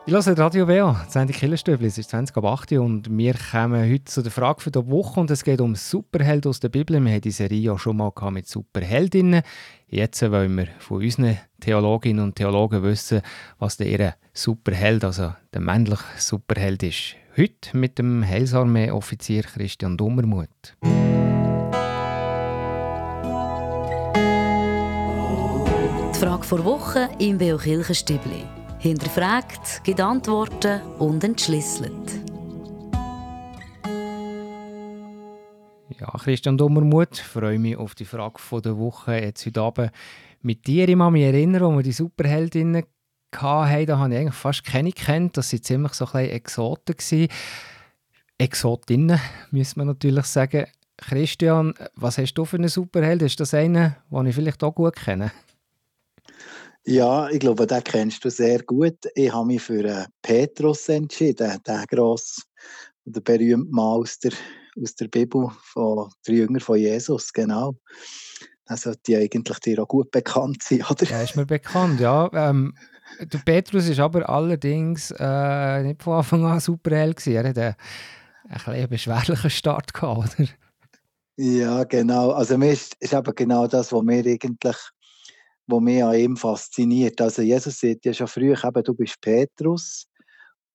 Ich 0.04 0.12
höre 0.12 0.36
Radio 0.36 0.66
WA, 0.66 1.04
die 1.06 1.12
Sendung 1.12 1.36
Killerstübli, 1.36 1.86
es 1.86 1.96
ist 1.96 2.10
20 2.10 2.36
ab 2.36 2.44
8 2.44 2.72
und 2.72 3.16
wir 3.16 3.34
kommen 3.52 3.88
heute 3.88 4.04
zu 4.04 4.20
der 4.20 4.32
Frage 4.32 4.60
für 4.60 4.72
die 4.72 4.84
Woche 4.90 5.20
und 5.20 5.30
es 5.30 5.44
geht 5.44 5.60
um 5.60 5.76
Superhelden 5.76 6.48
aus 6.50 6.58
der 6.58 6.70
Bibel. 6.70 7.00
Wir 7.00 7.12
haben 7.12 7.20
die 7.20 7.30
Serie 7.30 7.60
ja 7.60 7.78
schon 7.78 7.98
mal 7.98 8.12
mit 8.32 8.48
Superheldinnen. 8.48 9.42
Jetzt 9.86 10.20
wollen 10.22 10.56
wir 10.56 10.66
von 10.80 11.04
unseren 11.04 11.38
Theologinnen 11.60 12.24
und 12.24 12.34
Theologen 12.34 12.82
wissen, 12.82 13.22
was 13.60 13.76
der 13.76 13.86
ihre 13.86 14.14
Superheld, 14.32 15.04
also 15.04 15.34
der 15.54 15.60
männliche 15.60 16.02
Superheld 16.18 16.82
ist. 16.82 17.14
Heute 17.36 17.76
mit 17.76 17.96
dem 17.96 18.26
Heilsarmee-Offizier 18.26 19.44
Christian 19.44 19.96
Dummermuth. 19.96 20.74
Die 26.12 26.18
Frage 26.18 26.42
vor 26.42 26.64
Woche 26.64 27.08
im 27.20 27.38
Beo 27.38 27.56
Kirchenstübli 27.56 28.61
hinterfragt, 28.82 29.84
gibt 29.84 30.00
Antworten 30.00 30.80
und 30.98 31.22
entschlüsselt. 31.22 31.92
Ja, 36.00 36.10
Christian 36.18 36.58
Dummermuth, 36.58 37.18
freue 37.18 37.60
mich 37.60 37.76
auf 37.76 37.94
die 37.94 38.04
Frage 38.04 38.40
der 38.60 38.76
Woche 38.76 39.14
jetzt 39.14 39.46
heute 39.46 39.60
Abend 39.60 39.92
mit 40.40 40.66
dir. 40.66 40.88
Ich 40.88 40.98
kann 40.98 41.12
mich 41.12 41.22
erinnern, 41.22 41.62
als 41.62 41.76
wir 41.76 41.82
die 41.84 41.92
Superheldinnen 41.92 42.82
hatten, 43.36 43.86
da 43.86 43.98
habe 43.98 44.12
ich 44.12 44.18
eigentlich 44.18 44.34
fast 44.34 44.64
keine 44.64 44.90
kennt. 44.90 45.36
Das 45.36 45.52
waren 45.52 45.62
ziemlich 45.62 45.92
so 45.92 46.06
ein 46.12 46.28
Exoten. 46.30 46.96
Gewesen. 46.96 47.28
Exotinnen, 48.36 49.20
müsste 49.52 49.78
man 49.78 49.86
natürlich 49.86 50.24
sagen. 50.24 50.66
Christian, 50.96 51.74
was 51.94 52.18
hast 52.18 52.34
du 52.34 52.44
für 52.44 52.56
einen 52.56 52.68
Superheld? 52.68 53.22
Ist 53.22 53.38
das 53.38 53.54
einer, 53.54 53.96
den 54.10 54.26
ich 54.26 54.34
vielleicht 54.34 54.62
auch 54.64 54.74
gut 54.74 54.96
kenne? 54.96 55.30
Ja, 56.84 57.28
ich 57.28 57.38
glaube, 57.38 57.66
den 57.66 57.84
kennst 57.84 58.24
du 58.24 58.30
sehr 58.30 58.62
gut. 58.64 58.98
Ich 59.14 59.32
habe 59.32 59.46
mich 59.46 59.62
für 59.62 59.84
äh, 59.84 60.04
Petrus 60.20 60.88
entschieden, 60.88 61.58
den 61.64 61.84
grossen, 61.86 62.42
der 63.04 63.20
berühmte 63.20 63.70
Mann 63.70 64.00
aus 64.00 64.18
der, 64.18 64.32
aus 64.82 64.94
der 64.96 65.06
Bibel, 65.06 65.48
von 65.62 66.10
der 66.26 66.34
Jünger 66.34 66.60
von 66.60 66.78
Jesus, 66.78 67.32
genau. 67.32 67.76
Der 68.68 68.76
sollte 68.76 69.16
eigentlich 69.16 69.58
dir 69.60 69.82
auch 69.82 69.88
gut 69.88 70.10
bekannt 70.10 70.62
sein, 70.62 70.82
oder? 70.90 71.04
Ja, 71.04 71.22
ist 71.22 71.36
mir 71.36 71.46
bekannt, 71.46 72.00
ja. 72.00 72.28
Ähm, 72.32 72.74
der 73.20 73.38
Petrus 73.38 73.88
ist 73.88 74.00
aber 74.00 74.28
allerdings 74.28 75.12
äh, 75.18 75.82
nicht 75.82 76.02
von 76.02 76.14
Anfang 76.14 76.44
an 76.46 76.60
super 76.60 76.96
hell 76.96 77.14
gewesen. 77.14 77.34
Er 77.34 77.48
hatte 77.48 77.76
einen, 78.48 78.76
einen 78.76 78.88
beschwerlichen 78.88 79.50
Start 79.50 79.94
gehabt, 79.94 80.36
oder? 80.38 80.48
Ja, 81.36 81.84
genau. 81.84 82.32
Also 82.32 82.58
mir 82.58 82.72
ist, 82.72 82.96
ist 83.00 83.14
eben 83.14 83.34
genau 83.34 83.66
das, 83.66 83.92
was 83.92 84.02
mir 84.02 84.24
eigentlich 84.24 84.76
wo 85.66 85.80
mich 85.80 86.02
an 86.02 86.14
ihm 86.14 86.36
fasziniert. 86.36 87.20
Also 87.20 87.42
Jesus 87.42 87.78
sagt 87.78 88.04
ja 88.04 88.12
schon 88.12 88.26
früh, 88.26 88.52
eben, 88.52 88.82
du 88.84 88.94
bist 88.94 89.20
Petrus, 89.20 90.06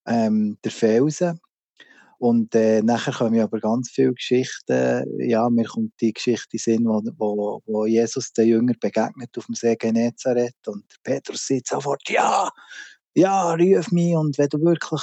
ähm, 0.08 0.58
der 0.64 0.72
Felsen. 0.72 1.40
Und 2.20 2.56
äh, 2.56 2.82
nachher 2.82 3.14
kommen 3.14 3.40
aber 3.40 3.60
ganz 3.60 3.92
viele 3.92 4.14
Geschichten. 4.14 5.04
Ja, 5.20 5.50
mir 5.50 5.66
kommt 5.66 5.94
die 6.02 6.14
Geschichte 6.14 6.58
in 6.72 6.86
wo, 6.86 7.02
wo, 7.18 7.62
wo 7.66 7.86
Jesus 7.86 8.34
den 8.34 8.48
Jünger 8.48 8.74
begegnet 8.80 9.38
auf 9.38 9.46
dem 9.46 9.54
See 9.54 9.76
Genezareth. 9.76 10.68
Und 10.68 10.86
Petrus 11.04 11.46
sagt 11.46 11.68
sofort, 11.68 12.02
ja, 12.10 12.50
ja, 13.14 13.54
ruf 13.54 13.92
mich. 13.92 14.16
Und 14.16 14.38
wenn 14.38 14.50
du 14.50 14.60
wirklich 14.62 15.02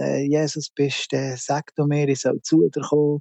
äh, 0.00 0.24
Jesus 0.24 0.70
bist, 0.70 1.12
dann 1.12 1.36
sag 1.36 1.74
du 1.76 1.86
mir, 1.86 2.08
ich 2.08 2.20
soll 2.20 2.40
zu 2.42 2.68
dir 2.68 2.82
kommen. 2.82 3.20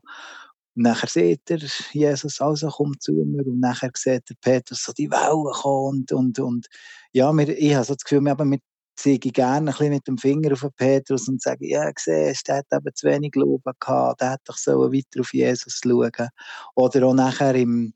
Und 0.75 0.83
nachher 0.83 1.07
sieht 1.07 1.49
er 1.49 1.59
Jesus, 1.93 2.41
also 2.41 2.69
kommt 2.69 3.01
zu 3.01 3.13
mir. 3.13 3.45
Und 3.45 3.59
nachher 3.59 3.91
sieht 3.95 4.29
der 4.29 4.35
Petrus 4.41 4.83
so 4.83 4.93
die 4.93 5.09
Wellen 5.09 5.53
kommen. 5.53 5.99
Und, 5.99 6.11
und, 6.11 6.39
und 6.39 6.67
ja, 7.13 7.31
wir, 7.31 7.49
ich 7.49 7.75
habe 7.75 7.85
so 7.85 7.93
das 7.93 8.03
Gefühl, 8.03 8.21
wir, 8.21 8.37
wir 8.37 8.59
zeige 8.95 9.31
gerne 9.31 9.59
ein 9.59 9.65
bisschen 9.65 9.93
mit 9.93 10.07
dem 10.07 10.17
Finger 10.17 10.53
auf 10.53 10.65
Petrus 10.75 11.27
und 11.27 11.41
sage, 11.41 11.67
ja, 11.67 11.91
siehst, 11.97 12.47
der 12.47 12.57
hat 12.57 12.65
eben 12.71 12.95
zu 12.95 13.07
wenig 13.07 13.31
Glauben 13.31 13.73
gehabt, 13.79 14.21
der 14.21 14.31
hätte 14.31 14.43
doch 14.45 14.57
so 14.57 14.91
weiter 14.91 15.21
auf 15.21 15.33
Jesus 15.33 15.79
schauen. 15.83 16.29
Oder 16.75 17.07
auch 17.07 17.13
nachher 17.13 17.55
im, 17.55 17.93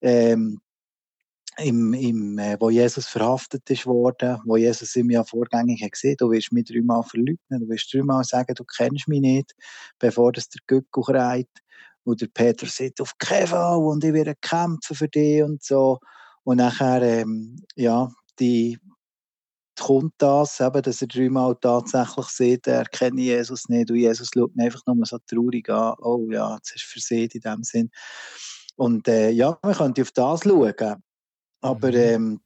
ähm, 0.00 0.60
im, 1.58 1.92
im, 1.92 2.38
äh, 2.38 2.56
wo 2.60 2.70
Jesus 2.70 3.06
verhaftet 3.08 3.68
ist 3.70 3.86
worden, 3.86 4.38
wo 4.44 4.56
Jesus 4.56 4.94
ihm 4.96 5.10
ja 5.10 5.24
vorgängig 5.24 5.82
hat 5.82 5.92
gesehen, 5.92 6.16
du 6.18 6.30
wirst 6.30 6.52
mich 6.52 6.64
dreimal 6.64 7.02
verleugnen, 7.02 7.60
du 7.60 7.68
wirst 7.68 7.92
dreimal 7.92 8.22
sagen, 8.24 8.54
du 8.54 8.64
kennst 8.64 9.08
mich 9.08 9.20
nicht, 9.20 9.54
bevor 9.98 10.32
das 10.32 10.48
der 10.48 10.60
Göckel 10.66 11.02
kreit. 11.02 11.48
Und 12.08 12.20
der 12.20 12.28
Peter 12.28 12.66
sagt, 12.66 13.00
auf 13.00 13.16
keinen 13.18 13.48
Fall 13.48 13.76
und 13.76 14.02
ich 14.02 14.12
werde 14.14 14.34
kämpfen 14.40 14.96
für 14.96 15.08
dich 15.08 15.42
und 15.42 15.62
so. 15.62 15.98
Und 16.44 16.56
nachher, 16.56 17.02
ähm, 17.02 17.62
ja, 17.76 18.10
die, 18.40 18.78
kommt 19.78 20.14
das, 20.18 20.60
eben, 20.60 20.82
dass 20.82 21.02
er 21.02 21.08
dreimal 21.08 21.56
tatsächlich 21.60 22.26
sieht, 22.26 22.66
er 22.66 22.84
kennt 22.84 23.18
Jesus 23.18 23.68
nicht 23.68 23.90
und 23.90 23.96
Jesus 23.96 24.30
schaut 24.34 24.54
ihn 24.54 24.62
einfach 24.62 24.82
nur 24.86 25.06
so 25.06 25.18
traurig 25.26 25.68
an, 25.70 25.94
oh 26.00 26.26
ja, 26.30 26.56
jetzt 26.56 26.74
ist 26.74 26.84
versehen 26.84 27.30
in 27.32 27.40
dem 27.40 27.62
Sinn. 27.62 27.90
Und 28.76 29.08
äh, 29.08 29.30
ja, 29.30 29.58
man 29.62 29.74
könnte 29.74 30.02
auf 30.02 30.12
das 30.12 30.42
schauen. 30.42 31.02
Aber 31.60 31.88
mhm. 31.88 31.94
ähm, 31.96 32.40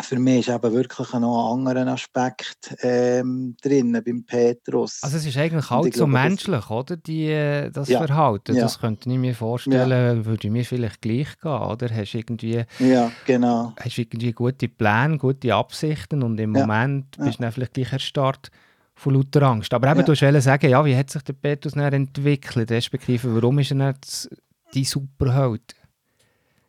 für 0.00 0.18
mich 0.18 0.48
ist 0.48 0.54
eben 0.54 0.72
wirklich 0.72 1.12
noch 1.12 1.52
ein 1.52 1.68
anderer 1.68 1.92
Aspekt 1.92 2.74
ähm, 2.80 3.56
drin 3.62 4.00
beim 4.04 4.24
Petrus. 4.24 4.98
Also 5.02 5.18
es 5.18 5.26
ist 5.26 5.36
eigentlich 5.36 5.70
halt 5.70 5.94
so 5.94 6.06
menschlich, 6.06 6.68
oder? 6.68 6.96
Die, 6.96 7.26
äh, 7.26 7.70
das 7.70 7.88
ja. 7.88 8.04
Verhalten. 8.04 8.56
Ja. 8.56 8.62
Das 8.62 8.80
könnte 8.80 9.08
ich 9.08 9.18
mir 9.18 9.34
vorstellen, 9.34 10.18
ja. 10.18 10.24
würde 10.24 10.50
mir 10.50 10.64
vielleicht 10.64 11.00
gleich 11.00 11.38
gehen, 11.40 11.52
oder? 11.52 11.88
Hast 11.94 12.14
irgendwie, 12.14 12.64
ja, 12.80 13.12
genau. 13.24 13.72
Hast 13.78 13.98
irgendwie 13.98 14.32
gute 14.32 14.68
Pläne, 14.68 15.18
gute 15.18 15.54
Absichten 15.54 16.22
und 16.22 16.40
im 16.40 16.50
Moment 16.50 17.16
bist 17.18 17.38
du 17.38 17.42
dann 17.42 17.52
vielleicht 17.52 17.74
gleich 17.74 17.92
erstarrt 17.92 18.50
von 18.96 19.14
lauter 19.14 19.42
Angst. 19.42 19.72
Aber 19.74 19.90
eben, 19.90 20.04
du 20.04 20.08
wolltest 20.08 20.44
sagen, 20.44 20.70
ja, 20.70 20.84
wie 20.84 20.96
hat 20.96 21.10
sich 21.10 21.22
der 21.22 21.32
Petrus 21.34 21.74
dann 21.74 21.92
entwickelt, 21.92 22.70
respektive 22.70 23.34
warum 23.34 23.58
ist 23.60 23.70
er 23.70 23.76
nicht 23.76 24.28
dein 24.74 24.84
Superheld? 24.84 25.74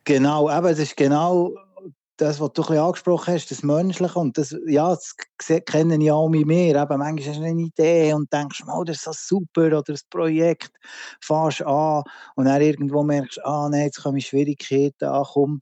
Genau, 0.03 0.49
aber 0.49 0.69
es 0.69 0.79
ist 0.79 0.95
genau 0.95 1.51
das, 2.17 2.39
was 2.39 2.53
du 2.53 2.63
angesprochen 2.63 3.33
hast, 3.33 3.51
das 3.51 3.63
Menschliche, 3.63 4.17
und 4.17 4.37
das, 4.37 4.55
ja, 4.67 4.89
das 4.89 5.15
kennen 5.65 6.01
ja 6.01 6.13
auch 6.13 6.29
mehr. 6.29 6.81
Eben, 6.81 6.99
manchmal 6.99 7.27
hast 7.27 7.39
du 7.39 7.43
eine 7.43 7.61
Idee 7.61 8.13
und 8.13 8.31
denkst, 8.31 8.63
oh, 8.67 8.83
das 8.83 8.97
ist 8.97 9.03
so 9.03 9.37
super, 9.37 9.67
oder 9.67 9.83
das 9.83 10.03
Projekt, 10.03 10.71
fährst 11.21 11.61
an, 11.63 12.03
und 12.35 12.45
dann 12.45 12.61
irgendwo 12.61 13.03
merkst 13.03 13.37
du, 13.37 13.45
ah, 13.45 13.69
nein, 13.69 13.85
jetzt 13.85 14.01
kommen 14.01 14.21
Schwierigkeiten, 14.21 15.05
ah, 15.05 15.23
komm, 15.25 15.61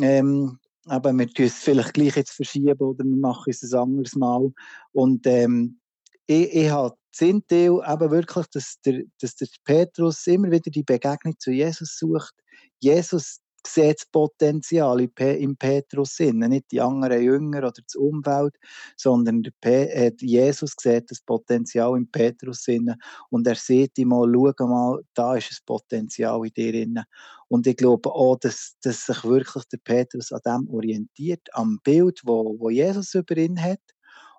ähm, 0.00 0.58
aber 0.86 1.12
wir 1.12 1.28
tun 1.28 1.46
es 1.46 1.58
vielleicht 1.58 1.94
gleich 1.94 2.16
jetzt 2.16 2.32
verschieben 2.32 2.78
oder 2.80 3.04
wir 3.04 3.16
machen 3.16 3.50
es 3.50 3.62
ein 3.62 3.78
anderes 3.78 4.14
Mal. 4.14 4.52
Und 4.92 5.26
ähm, 5.26 5.80
ich, 6.26 6.52
ich 6.54 6.70
habe 6.70 6.96
Teil 7.16 7.40
eben 7.50 8.10
wirklich, 8.10 8.46
dass 8.48 8.76
der, 8.84 9.02
dass 9.20 9.34
der 9.36 9.48
Petrus 9.64 10.26
immer 10.26 10.50
wieder 10.50 10.70
die 10.70 10.82
Begegnung 10.82 11.34
zu 11.38 11.50
Jesus 11.50 11.96
sucht. 11.98 12.34
Jesus 12.78 13.40
sieht 13.66 14.00
das 14.00 14.06
Potenzial 14.06 15.00
im 15.00 15.56
Petrus 15.56 16.18
innen, 16.20 16.50
nicht 16.50 16.70
die 16.70 16.80
anderen 16.80 17.22
Jünger 17.22 17.58
oder 17.58 17.72
das 17.72 17.94
Umfeld, 17.94 18.54
sondern 18.96 19.42
der 19.42 20.12
Jesus 20.20 20.74
sieht 20.80 21.10
das 21.10 21.20
Potenzial 21.20 21.96
im 21.96 22.10
Petrus 22.10 22.66
innen 22.68 22.96
und 23.30 23.46
er 23.46 23.56
sieht 23.56 23.98
ihm 23.98 24.08
mal, 24.08 24.32
schau 24.58 24.66
mal, 24.66 25.02
da 25.14 25.36
ist 25.36 25.52
ein 25.52 25.66
Potenzial 25.66 26.44
in 26.46 26.52
dir 26.54 26.74
innen. 26.74 27.04
Und 27.48 27.66
ich 27.66 27.76
glaube 27.76 28.12
auch, 28.12 28.36
dass, 28.36 28.76
dass 28.82 29.06
sich 29.06 29.22
wirklich 29.24 29.64
der 29.66 29.78
Petrus 29.78 30.32
an 30.32 30.40
dem 30.44 30.68
orientiert, 30.74 31.42
am 31.52 31.78
Bild, 31.84 32.20
wo, 32.24 32.56
wo 32.58 32.70
Jesus 32.70 33.14
über 33.14 33.36
ihn 33.36 33.60
hat 33.62 33.80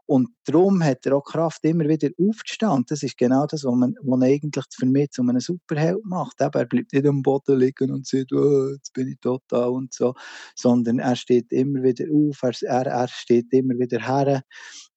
und 0.07 0.29
darum 0.45 0.81
hat 0.83 1.05
er 1.05 1.17
auch 1.17 1.23
Kraft, 1.23 1.65
immer 1.65 1.87
wieder 1.87 2.09
aufzustehen. 2.17 2.85
das 2.87 3.03
ist 3.03 3.17
genau 3.17 3.45
das, 3.45 3.65
was 3.65 3.75
man, 3.75 3.93
was 4.01 4.21
eigentlich 4.21 4.65
für 4.73 4.85
mich 4.85 5.11
zu 5.11 5.21
einem 5.21 5.41
Superheld 5.41 6.03
macht. 6.05 6.39
er 6.39 6.49
bleibt 6.49 6.93
nicht 6.93 7.05
am 7.05 7.21
Boden 7.21 7.59
liegen 7.59 7.91
und 7.91 8.07
sagt, 8.07 8.31
oh, 8.31 8.69
jetzt 8.71 8.93
bin 8.93 9.09
ich 9.09 9.19
total 9.19 9.69
und 9.69 9.93
so, 9.93 10.13
sondern 10.55 10.99
er 10.99 11.17
steht 11.17 11.51
immer 11.51 11.83
wieder 11.83 12.05
auf, 12.09 12.41
er, 12.41 12.87
er 12.87 13.07
steht 13.09 13.51
immer 13.51 13.77
wieder 13.77 13.99
her. 13.99 14.43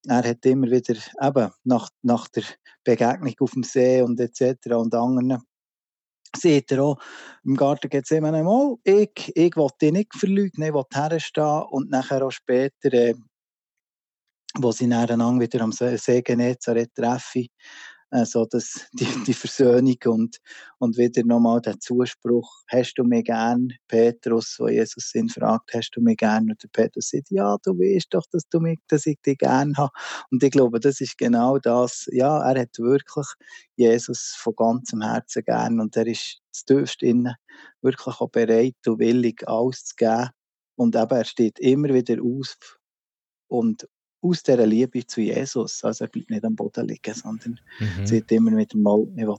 Er 0.06 0.24
hat 0.24 0.46
immer 0.46 0.70
wieder, 0.70 0.94
eben, 0.94 1.50
nach, 1.64 1.88
nach 2.02 2.28
der 2.28 2.44
Begegnung 2.84 3.34
auf 3.40 3.50
dem 3.50 3.64
See 3.64 4.02
und 4.02 4.18
etc. 4.20 4.74
und 4.76 4.94
anderen, 4.94 5.42
sieht 6.36 6.70
er 6.72 6.84
auch, 6.84 6.98
im 7.44 7.56
Garten 7.56 7.88
geht 7.88 8.04
es 8.04 8.10
immer 8.12 8.30
mal, 8.30 8.76
ich, 8.84 9.32
ich 9.34 9.56
will 9.56 9.68
dich 9.80 9.92
nicht 9.92 10.14
verleugnen, 10.14 10.68
ich 10.68 10.74
will 10.74 10.84
herstehen 10.92 11.64
und 11.70 11.90
nachher 11.90 12.24
auch 12.24 12.30
später 12.30 12.92
äh, 12.92 13.14
wo 14.58 14.72
sie 14.72 14.88
dann 14.88 15.40
wieder 15.40 15.60
am 15.60 15.72
See 15.72 16.22
Genezareth 16.22 16.94
treffen, 16.94 17.46
also 18.12 18.44
das, 18.44 18.88
die, 18.92 19.06
die 19.24 19.34
Versöhnung 19.34 19.96
und, 20.06 20.38
und 20.78 20.96
wieder 20.96 21.24
nochmal 21.24 21.60
der 21.60 21.78
Zuspruch, 21.78 22.50
hast 22.68 22.94
du 22.94 23.04
mich 23.04 23.24
gern, 23.24 23.72
Petrus, 23.86 24.56
wo 24.58 24.68
Jesus 24.68 25.14
ihn 25.14 25.28
fragt, 25.28 25.72
hast 25.74 25.90
du 25.92 26.00
mich 26.00 26.16
gern? 26.16 26.50
Und 26.50 26.62
der 26.62 26.68
Petrus 26.68 27.10
sagt, 27.10 27.30
ja, 27.30 27.56
du 27.62 27.72
weißt 27.78 28.08
doch, 28.10 28.24
dass, 28.32 28.48
du 28.50 28.58
mich, 28.58 28.78
dass 28.88 29.06
ich 29.06 29.20
dich 29.24 29.38
gern 29.38 29.76
habe. 29.76 29.92
Und 30.30 30.42
ich 30.42 30.50
glaube, 30.50 30.80
das 30.80 31.00
ist 31.00 31.18
genau 31.18 31.58
das, 31.58 32.08
ja, 32.10 32.40
er 32.50 32.62
hat 32.62 32.78
wirklich 32.78 33.26
Jesus 33.76 34.34
von 34.36 34.56
ganzem 34.56 35.02
Herzen 35.02 35.44
gern 35.44 35.80
und 35.80 35.96
er 35.96 36.06
ist 36.06 36.40
tiefst 36.66 37.02
innen 37.02 37.36
wirklich 37.80 38.20
auch 38.20 38.28
bereit 38.28 38.74
und 38.86 38.98
willig, 38.98 39.46
alles 39.46 39.84
zu 39.84 39.94
geben. 39.96 40.30
Und 40.76 40.96
eben, 40.96 41.10
er 41.10 41.24
steht 41.24 41.58
immer 41.58 41.88
wieder 41.94 42.16
aus 42.22 42.56
und 43.48 43.86
aus 44.22 44.42
dieser 44.42 44.66
Liebe 44.66 45.06
zu 45.06 45.20
Jesus. 45.20 45.84
Also 45.84 46.04
er 46.04 46.08
bleibt 46.08 46.30
nicht 46.30 46.44
am 46.44 46.56
Boden 46.56 46.86
liegen, 46.86 47.14
sondern 47.14 47.58
mhm. 47.78 48.06
sieht 48.06 48.30
immer 48.32 48.56
wieder 48.56 48.76
mal, 48.76 49.06
ich 49.16 49.26
will 49.26 49.36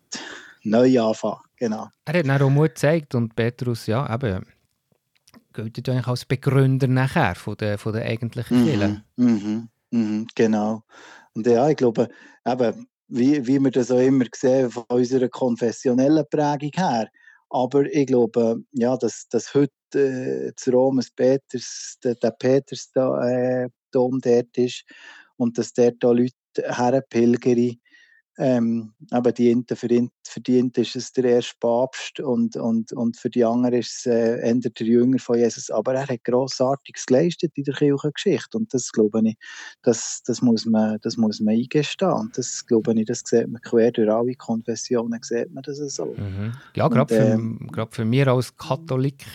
neu 0.64 1.02
anfangen. 1.02 1.42
Genau. 1.58 1.90
Er 2.06 2.20
hat 2.20 2.28
dann 2.28 2.42
auch 2.42 2.50
Mut 2.50 2.70
gezeigt 2.70 3.14
und 3.16 3.36
Petrus, 3.36 3.86
ja, 3.88 4.12
eben, 4.14 4.46
gilt 5.54 5.90
eigentlich 5.90 6.08
als 6.08 6.26
Begründer 6.26 6.88
nachher 6.88 7.36
von 7.36 7.56
der, 7.58 7.78
von 7.78 7.94
der 7.94 8.06
eigentlichen 8.06 8.66
Kirche. 8.66 9.04
Mhm, 9.18 9.28
mhm, 9.28 9.70
mhm, 9.92 10.28
genau. 10.34 10.84
Und 11.34 11.46
ja, 11.46 11.70
ich 11.70 11.78
glaube, 11.78 12.10
eben, 12.48 12.88
wie, 13.08 13.46
wie 13.46 13.60
wir 13.60 13.72
das 13.72 13.92
auch 13.92 14.00
immer 14.00 14.26
sehen 14.34 14.72
von 14.72 14.84
unserer 14.90 15.28
konfessionellen 15.30 16.26
Prägung 16.30 16.72
her, 16.76 17.08
aber 17.50 17.86
ich 17.94 18.08
glaube, 18.08 18.64
ja, 18.72 18.96
dass, 18.96 19.28
dass 19.28 19.54
heute 19.54 19.72
äh, 19.94 20.54
zu 20.56 20.72
Rom 20.72 21.02
Peters, 21.16 21.98
der, 22.04 22.16
der 22.16 22.32
Peters 22.32 22.90
da, 22.94 23.22
äh, 23.28 23.70
Dom 23.92 24.20
dort 24.22 24.58
ist 24.58 24.84
und 25.38 25.58
dass 25.58 25.74
dort 25.74 25.96
da 26.00 26.12
Leute 26.12 26.34
herpilgern. 26.58 27.78
Ähm, 28.38 28.94
aber 29.12 29.34
die 29.34 29.52
einen, 29.52 29.66
für, 29.72 29.88
ihn, 29.88 30.10
für 30.26 30.40
die 30.40 30.58
einen 30.58 30.72
ist 30.76 30.96
es 30.96 31.12
der 31.12 31.26
erste 31.26 31.54
Papst 31.60 32.20
und, 32.22 32.56
und, 32.56 32.94
und 32.94 33.18
für 33.18 33.30
die 33.30 33.44
anderen 33.44 33.76
ist 33.76 33.92
es 33.98 34.06
äh, 34.06 34.56
der 34.56 34.88
Jünger 34.88 35.20
von 35.20 35.38
Jesus. 35.38 35.70
Aber 35.70 35.94
er 35.94 36.08
hat 36.08 36.24
Grossartiges 36.24 37.06
geleistet 37.06 37.52
in 37.56 37.66
der 37.66 37.76
Kirchengeschichte 37.76 38.58
und 38.58 38.74
das 38.74 38.92
glaube 38.92 39.22
ich, 39.26 39.36
das, 39.84 40.24
das, 40.26 40.42
muss, 40.42 40.66
man, 40.66 40.98
das 41.02 41.18
muss 41.18 41.42
man 41.42 41.56
eingestehen. 41.56 42.14
Und 42.14 42.38
das 42.38 42.66
glaube 42.66 42.94
ich, 42.98 43.06
das 43.06 43.22
sieht 43.26 43.50
man 43.50 43.62
quer 43.62 43.92
durch 43.92 44.10
alle 44.10 44.34
Konfessionen, 44.36 45.20
sieht 45.22 45.54
man 45.54 45.64
das 45.64 45.78
so. 45.78 46.06
Mhm. 46.06 46.54
Ja, 46.76 46.88
gerade 46.88 47.14
für, 47.14 47.22
ähm, 47.22 47.70
für 47.92 48.06
mich 48.06 48.28
als 48.28 48.56
Katholik 48.56 49.26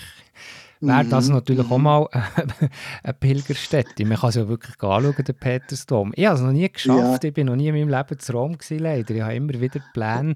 wäre 0.81 1.05
das 1.05 1.29
mhm. 1.29 1.35
natürlich 1.35 1.71
auch 1.71 1.79
mhm. 1.79 1.85
mal 1.85 2.09
eine 3.03 3.15
Pilgerstätte. 3.15 4.05
Man 4.05 4.19
kann 4.19 4.31
es 4.31 4.35
ja 4.37 4.49
wirklich 4.49 4.75
anschauen, 4.83 5.25
den 5.25 5.35
Petersdom. 5.35 6.13
Ich 6.15 6.27
habe 6.27 6.37
es 6.37 6.43
noch 6.43 6.53
nie 6.53 6.71
geschafft, 6.71 7.25
ja. 7.25 7.29
ich 7.29 7.35
bin 7.35 7.47
noch 7.47 7.57
nie 7.57 7.69
in 7.69 7.75
meinem 7.75 7.89
Leben 7.89 8.19
zu 8.19 8.33
Rom 8.33 8.59
gewesen, 8.59 8.79
leider. 8.79 9.15
Ich 9.15 9.23
habe 9.23 9.35
immer 9.35 9.61
wieder 9.61 9.81
Pläne. 9.93 10.35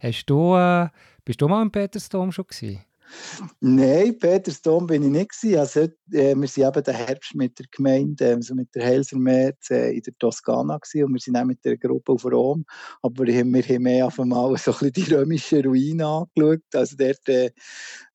Hast 0.00 0.26
du, 0.26 0.56
äh, 0.56 0.88
bist 1.24 1.40
du 1.40 1.48
mal 1.48 1.62
im 1.62 1.70
Petersdom 1.70 2.32
schon 2.32 2.46
gewesen? 2.46 2.80
Nein, 3.60 4.18
Petersdom 4.18 4.86
bin 4.86 5.02
ich 5.02 5.10
nicht. 5.10 5.58
Also, 5.58 5.80
äh, 6.12 6.34
wir 6.34 6.48
sind 6.48 6.66
eben 6.66 6.82
den 6.82 6.94
Herbst 6.94 7.34
mit 7.34 7.58
der 7.58 7.66
Gemeinde, 7.70 8.34
also 8.34 8.54
mit 8.54 8.74
der 8.74 8.84
Helsermeer 8.84 9.54
äh, 9.70 9.96
in 9.96 10.02
der 10.02 10.16
Toskana 10.18 10.78
gewesen 10.78 11.04
und 11.04 11.14
wir 11.14 11.20
sind 11.20 11.36
auch 11.36 11.44
mit 11.44 11.64
der 11.64 11.76
Gruppe 11.76 12.12
auf 12.12 12.24
Rom. 12.24 12.64
Aber 13.02 13.26
wir 13.26 13.38
haben, 13.38 13.54
wir 13.54 13.80
mehr 13.80 14.06
auf 14.06 14.20
einmal 14.20 14.56
so 14.56 14.72
ein 14.72 14.78
bisschen 14.78 14.92
die 14.92 15.14
römischen 15.14 15.64
Ruinen 15.64 16.02
angeschaut. 16.02 16.62
Also 16.74 16.96
dort, 16.96 17.28
äh, 17.28 17.50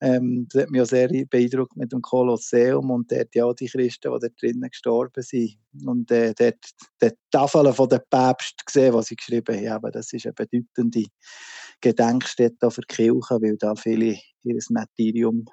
ähm, 0.01 0.47
das 0.51 0.63
hat 0.63 0.71
mich 0.71 0.81
auch 0.81 0.85
sehr 0.85 1.07
beeindruckt 1.07 1.75
mit 1.75 1.91
dem 1.91 2.01
Kolosseum 2.01 2.89
und 2.91 3.11
dort 3.11 3.33
ja 3.35 3.53
die 3.53 3.67
Christen, 3.67 4.13
die 4.13 4.19
dort 4.19 4.41
drinnen 4.41 4.69
gestorben 4.69 5.23
sind. 5.23 5.57
Und 5.85 6.09
äh, 6.11 6.33
dort 6.37 6.59
die 7.01 7.11
Tafeln 7.31 7.73
von 7.73 7.89
den 7.89 7.99
Päpsten 8.09 8.63
gesehen, 8.65 8.93
was 8.93 9.07
sie 9.07 9.15
geschrieben 9.15 9.69
haben. 9.69 9.91
Das 9.91 10.13
ist 10.13 10.25
eine 10.25 10.33
bedeutende 10.33 11.05
Gedenkstätte 11.81 12.71
für 12.71 12.81
die 12.81 12.95
Kirche, 12.95 13.41
weil 13.41 13.57
da 13.57 13.75
viele 13.75 14.17
ihr 14.43 14.59
Martyrium 14.69 15.45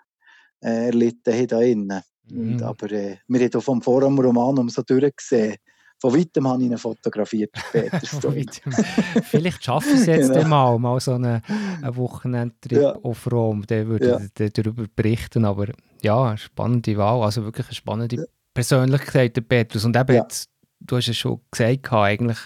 äh, 0.61 0.87
erlitten 0.87 1.35
haben 1.35 1.47
da 1.47 1.61
innen. 1.61 2.03
Mhm. 2.31 2.63
aber 2.63 2.91
äh, 2.93 3.17
wir 3.27 3.41
haben 3.41 3.61
vom 3.61 3.83
Forum 3.83 4.19
Romanum 4.19 4.69
so 4.69 4.83
durchgesehen. 4.83 5.57
Von 6.01 6.19
weitem 6.19 6.49
habe 6.49 6.63
ich 6.63 6.71
ihn 6.71 6.79
fotografiert, 6.79 7.51
Vielleicht 9.25 9.65
schaffe 9.65 9.91
ich 9.91 10.01
es 10.01 10.07
jetzt 10.07 10.33
genau. 10.33 10.49
mal, 10.49 10.79
mal 10.79 11.01
so 11.01 11.13
einen, 11.13 11.43
einen 11.47 11.97
Wochenendtrip 11.97 12.79
ja. 12.79 12.93
auf 12.97 13.31
Rom. 13.31 13.65
Der 13.67 13.87
würde 13.87 14.31
ja. 14.37 14.49
darüber 14.49 14.87
berichten. 14.97 15.45
Aber 15.45 15.69
ja, 16.03 16.37
spannende 16.37 16.97
Wahl. 16.97 17.23
Also 17.23 17.45
wirklich 17.45 17.69
eine 17.69 17.75
spannende 17.77 18.17
ja. 18.17 18.25
Persönlichkeit, 18.53 19.37
der 19.37 19.43
Petrus. 19.43 19.85
Und 19.85 19.97
eben 19.97 20.17
ja. 20.17 20.23
jetzt, 20.23 20.51
du 20.81 20.97
hast 20.97 21.09
es 21.09 21.17
schon 21.17 21.41
gesagt, 21.53 21.93
eigentlich 21.93 22.39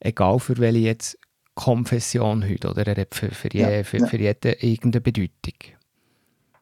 egal 0.00 0.38
für 0.38 0.58
welche 0.58 0.80
jetzt 0.80 1.18
Konfession 1.54 2.48
heute, 2.48 2.70
oder? 2.70 2.86
Er 2.86 3.02
hat 3.02 3.14
für, 3.14 3.30
für, 3.30 3.48
je, 3.52 3.60
ja, 3.60 3.84
für, 3.84 3.98
ja. 3.98 4.06
für 4.06 4.16
jeden 4.16 4.54
irgendeine 4.60 5.00
Bedeutung. 5.00 5.54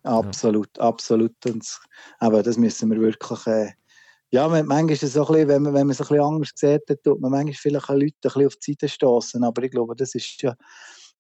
Absolut, 0.03 0.71
ja. 0.77 0.85
absolut. 0.85 1.35
Und 1.47 1.65
aber 2.19 2.43
das 2.43 2.57
müssen 2.57 2.91
wir 2.91 3.01
wirklich. 3.01 3.47
Äh, 3.47 3.73
ja, 4.33 4.47
manchmal 4.47 4.91
ist 4.91 5.03
es 5.03 5.15
so 5.15 5.27
ein 5.27 5.33
bisschen, 5.33 5.49
wenn 5.49 5.63
man, 5.63 5.75
wenn 5.75 5.87
man 5.87 5.91
es 5.91 6.01
ein 6.01 6.07
bisschen 6.07 6.25
anders 6.25 6.53
sieht, 6.55 6.83
dann 6.87 6.97
tut 7.03 7.21
man 7.21 7.33
manchmal 7.33 7.55
vielleicht 7.55 7.89
Leute 7.89 8.05
ein 8.05 8.13
bisschen 8.23 8.47
auf 8.47 8.57
die 8.57 8.73
Seite 8.73 8.89
stoßen. 8.89 9.45
Aber 9.45 9.63
ich 9.63 9.71
glaube, 9.71 9.97
das 9.97 10.15
ist 10.15 10.41
ja, 10.43 10.55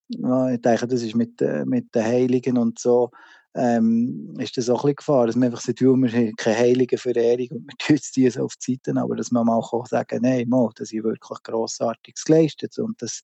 ich 0.09 0.61
denke, 0.61 0.87
das 0.87 1.02
ist 1.02 1.14
mit, 1.14 1.40
äh, 1.42 1.64
mit 1.64 1.94
den 1.94 2.04
Heiligen 2.04 2.56
und 2.56 2.78
so 2.78 3.11
ähm, 3.54 4.34
ist 4.38 4.56
das 4.56 4.70
auch 4.70 4.84
ein 4.84 4.94
Gefahr, 4.94 5.26
dass 5.26 5.34
man 5.34 5.46
einfach 5.46 5.60
sagt, 5.60 5.80
wir 5.80 5.90
haben 5.90 6.36
keine 6.36 6.58
heilige 6.58 6.98
Verehrung 6.98 7.48
und 7.50 7.66
wir 7.66 7.76
tun 7.98 8.30
so 8.30 8.44
auf 8.44 8.54
die 8.56 8.80
Seite, 8.84 9.00
aber 9.00 9.16
dass 9.16 9.30
man 9.30 9.46
mal 9.46 9.60
kann 9.68 9.86
sagen 9.86 10.20
nein, 10.22 10.48
mal, 10.48 10.70
das 10.76 10.92
ist 10.92 11.02
wirklich 11.02 11.42
Grossartiges 11.42 12.24
geleistet. 12.24 12.78
Und 12.78 13.00
das 13.02 13.22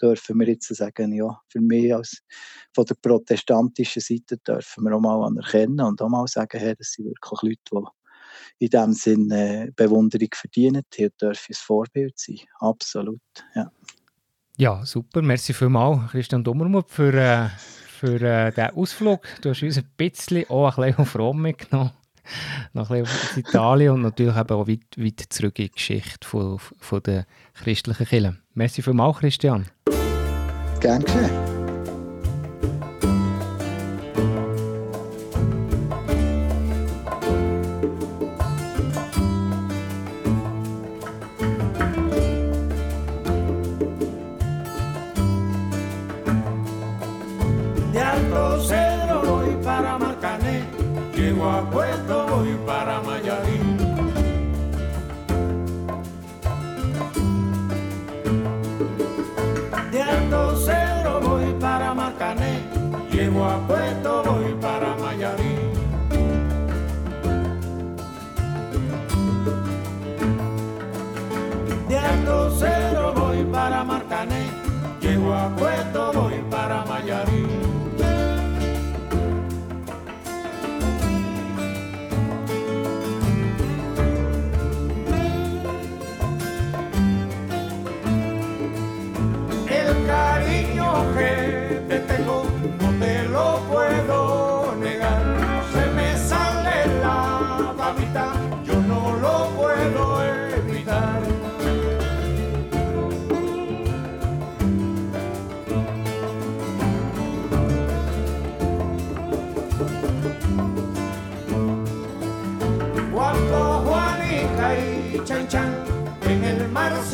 dürfen 0.00 0.40
wir 0.40 0.48
jetzt 0.48 0.74
sagen, 0.74 1.12
ja, 1.12 1.40
für 1.48 1.60
mich 1.60 1.94
als 1.94 2.22
von 2.74 2.86
der 2.86 2.94
protestantischen 2.94 4.00
Seite 4.00 4.38
dürfen 4.38 4.84
wir 4.84 4.96
auch 4.96 5.00
mal 5.00 5.26
anerkennen 5.26 5.80
und 5.80 6.00
auch 6.00 6.08
mal 6.08 6.26
sagen, 6.26 6.58
hey, 6.58 6.74
das 6.76 6.92
sind 6.92 7.06
wirklich 7.06 7.42
Leute, 7.42 7.90
die 8.60 8.64
in 8.66 8.70
dem 8.70 8.92
Sinne 8.92 9.66
äh, 9.66 9.70
Bewunderung 9.76 10.28
verdienen, 10.32 10.82
die 10.94 11.10
dürfen 11.20 11.52
ein 11.52 11.54
Vorbild 11.54 12.18
sein, 12.18 12.40
absolut, 12.60 13.20
ja. 13.54 13.70
Ja, 14.58 14.84
super. 14.86 15.20
Merci 15.20 15.52
vielmals, 15.52 16.10
Christian 16.10 16.42
Dummermuth, 16.42 16.90
für, 16.90 17.12
äh, 17.12 17.48
für 18.00 18.20
äh, 18.22 18.50
diesen 18.50 18.70
Ausflug. 18.70 19.26
Du 19.42 19.50
hast 19.50 19.62
uns 19.62 19.76
ein 19.76 19.84
bisschen 19.96 20.48
auch 20.48 20.78
ein 20.78 20.84
bisschen 20.86 20.98
auf 21.02 21.18
Rom 21.18 21.42
mitgenommen. 21.42 21.90
Noch 22.72 22.90
ein 22.90 23.02
bisschen 23.02 23.18
auf 23.18 23.36
Italien 23.36 23.92
und 23.92 24.02
natürlich 24.02 24.36
eben 24.36 24.50
auch 24.50 24.66
weit, 24.66 24.80
weit 24.96 25.20
zurück 25.28 25.58
in 25.58 25.66
die 25.66 25.72
Geschichte 25.72 26.26
von, 26.26 26.58
von 26.58 27.02
der 27.02 27.26
christlichen 27.54 28.06
Kirche. 28.06 28.36
Merci 28.54 28.82
vielmals, 28.82 29.18
Christian. 29.18 29.66
Gern 30.80 31.02
geschehen. 31.04 31.55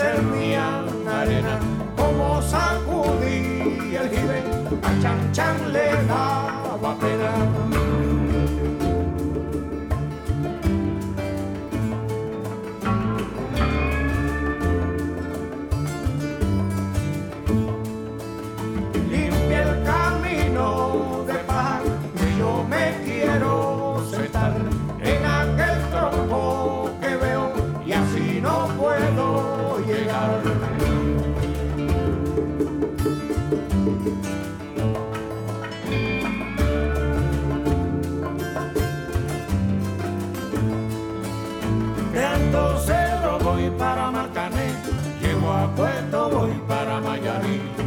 Servían 0.02 0.86
arena, 1.06 1.58
como 1.96 2.42
sacudí 2.42 3.94
el 4.00 4.08
jibe, 4.10 4.42
a 4.82 5.02
Chan 5.02 5.32
Chan 5.32 5.72
le 5.72 5.86
daba 6.08 6.31
Alto 42.52 42.78
Cerro 42.80 43.38
voy 43.38 43.70
para 43.78 44.10
Marcané, 44.10 44.74
llego 45.22 45.50
a 45.50 45.74
Puerto, 45.74 46.28
voy 46.28 46.52
para 46.68 47.00
Mayarí. 47.00 47.81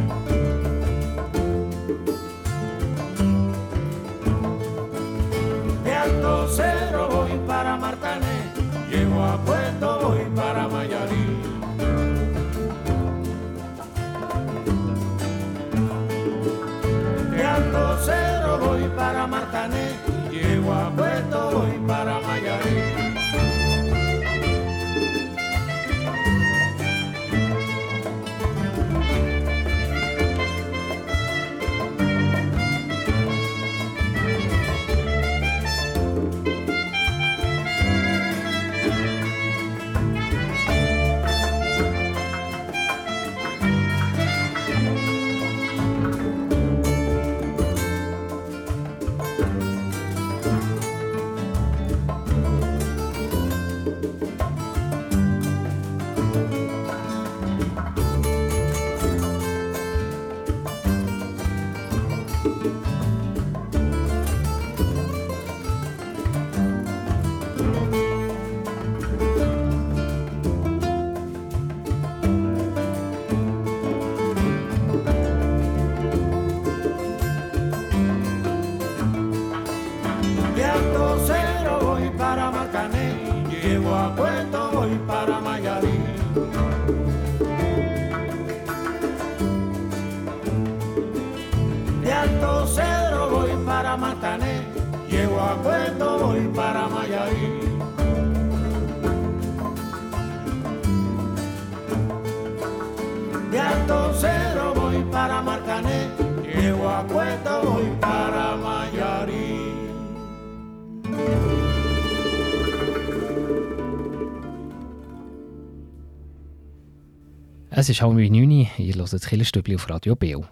Es 117.78 117.90
ist 117.90 118.00
halb 118.00 118.14
neun, 118.14 118.50
ihr 118.50 118.94
hört 118.94 119.12
das 119.12 119.26
Killerstübli 119.26 119.74
auf 119.74 119.90
Radio 119.90 120.16
Beo. 120.16 120.46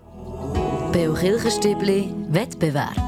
Beo 0.93 1.15
Kirchenstübli 1.15 2.13
Wettbewerb. 2.29 2.99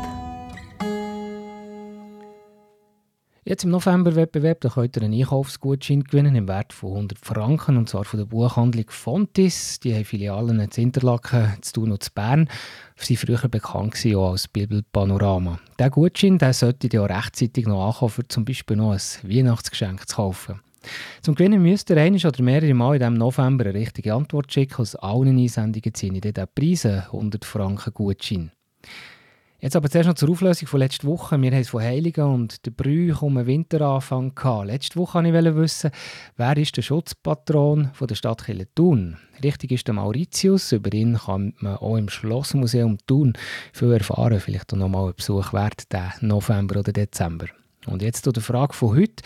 Jetzt 3.44 3.64
im 3.64 3.70
November-Wettbewerb 3.72 4.62
da 4.62 4.70
könnt 4.70 4.96
ihr 4.96 5.02
einen 5.02 5.12
Einkaufsgutschein 5.12 6.02
gewinnen 6.02 6.34
im 6.34 6.48
Wert 6.48 6.72
von 6.72 6.92
100 6.92 7.18
Franken, 7.18 7.76
und 7.76 7.90
zwar 7.90 8.04
von 8.04 8.18
der 8.18 8.24
Buchhandlung 8.24 8.86
Fontis. 8.88 9.80
Die 9.80 9.94
haben 9.94 10.06
Filialen 10.06 10.60
in 10.60 10.70
Interlaken, 10.70 11.52
zu 11.60 11.74
Thun 11.74 11.92
und 11.92 12.02
zu 12.02 12.10
Bern. 12.14 12.48
Sie 12.96 13.18
waren 13.20 13.26
früher 13.38 13.48
bekannt 13.50 13.92
gewesen, 13.92 14.16
auch 14.16 14.30
als 14.30 14.48
Bibelpanorama. 14.48 15.60
Der 15.78 15.90
Gutschein 15.90 16.38
der 16.38 16.54
sollte 16.54 16.88
ja 16.90 17.04
rechtzeitig 17.04 17.66
noch 17.66 17.86
ankommen, 17.86 18.14
um 18.16 18.28
zum 18.30 18.46
Beispiel 18.46 18.78
noch 18.78 18.92
ein 18.92 19.30
Weihnachtsgeschenk 19.30 20.08
zu 20.08 20.16
kaufen. 20.16 20.62
Zum 21.22 21.34
Gewinnen 21.34 21.62
müsst 21.62 21.90
ihr 21.90 21.96
einmal 21.96 22.26
oder 22.26 22.42
mehrere 22.42 22.74
Mal 22.74 22.94
in 22.94 23.00
diesem 23.00 23.14
November 23.14 23.66
eine 23.66 23.74
richtige 23.74 24.14
Antwort 24.14 24.52
schicken. 24.52 24.82
Aus 24.82 24.96
allen 24.96 25.38
Einsendungen 25.38 25.94
ziehen 25.94 26.14
ich 26.14 26.20
dann 26.20 26.48
Preise 26.54 27.04
100 27.12 27.44
Franken 27.44 27.94
Gutschein. 27.94 28.52
Jetzt 29.58 29.74
aber 29.74 29.88
zuerst 29.88 30.06
noch 30.06 30.14
zur 30.14 30.28
Auflösung 30.28 30.68
von 30.68 30.80
letzter 30.80 31.08
Woche. 31.08 31.40
Wir 31.40 31.50
haben 31.50 31.60
es 31.60 31.70
von 31.70 31.82
Heiligen 31.82 32.24
und 32.24 32.66
der 32.66 32.72
Brüch 32.72 33.22
um 33.22 33.36
den 33.36 33.46
Winteranfang 33.46 34.34
gehabt. 34.34 34.66
Letzte 34.66 34.96
Woche 34.96 35.24
wollte 35.24 35.48
ich 35.48 35.56
wissen, 35.56 35.90
wer 36.36 36.56
ist 36.58 36.76
der 36.76 36.82
Schutzpatron 36.82 37.90
von 37.94 38.06
der 38.06 38.14
Stadt 38.16 38.44
Thun? 38.74 39.16
Richtig 39.42 39.72
ist 39.72 39.86
der 39.86 39.94
Mauritius. 39.94 40.72
Über 40.72 40.92
ihn 40.92 41.16
kann 41.16 41.54
man 41.58 41.78
auch 41.78 41.96
im 41.96 42.10
Schlossmuseum 42.10 42.98
Thun 43.06 43.32
viel 43.72 43.92
erfahren. 43.92 44.40
Vielleicht 44.40 44.74
auch 44.74 44.78
noch 44.78 44.88
mal 44.88 45.08
ein 45.08 45.14
Besuch 45.16 45.54
wert, 45.54 45.90
den 45.90 46.12
November 46.20 46.80
oder 46.80 46.92
Dezember. 46.92 47.46
Und 47.86 48.02
jetzt 48.02 48.24
zu 48.24 48.32
der 48.32 48.42
Frage 48.42 48.74
von 48.74 48.94
heute. 48.94 49.24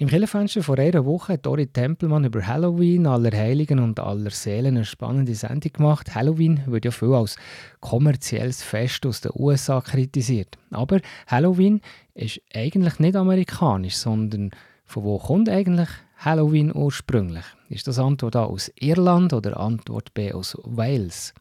Im 0.00 0.08
Killenfenster 0.08 0.62
vor 0.62 0.78
einer 0.78 1.04
Woche 1.04 1.34
hat 1.34 1.44
Dori 1.44 1.66
Tempelmann 1.66 2.24
über 2.24 2.46
Halloween, 2.46 3.06
Allerheiligen 3.06 3.78
und 3.78 4.00
Allerseelen 4.00 4.76
eine 4.76 4.86
spannende 4.86 5.34
Sendung 5.34 5.74
gemacht. 5.74 6.14
Halloween 6.14 6.62
wird 6.64 6.86
ja 6.86 6.90
viel 6.90 7.12
als 7.12 7.36
kommerzielles 7.80 8.62
Fest 8.62 9.04
aus 9.04 9.20
den 9.20 9.32
USA 9.34 9.82
kritisiert. 9.82 10.56
Aber 10.70 11.00
Halloween 11.26 11.82
ist 12.14 12.40
eigentlich 12.54 12.98
nicht 12.98 13.14
amerikanisch, 13.14 13.96
sondern 13.96 14.52
von 14.86 15.04
wo 15.04 15.18
kommt 15.18 15.50
eigentlich 15.50 15.90
Halloween 16.16 16.74
ursprünglich? 16.74 17.44
Ist 17.68 17.86
das 17.86 17.98
Antwort 17.98 18.36
A 18.36 18.44
aus 18.44 18.72
Irland 18.76 19.34
oder 19.34 19.60
Antwort 19.60 20.14
B 20.14 20.32
aus 20.32 20.56
Wales? 20.64 21.34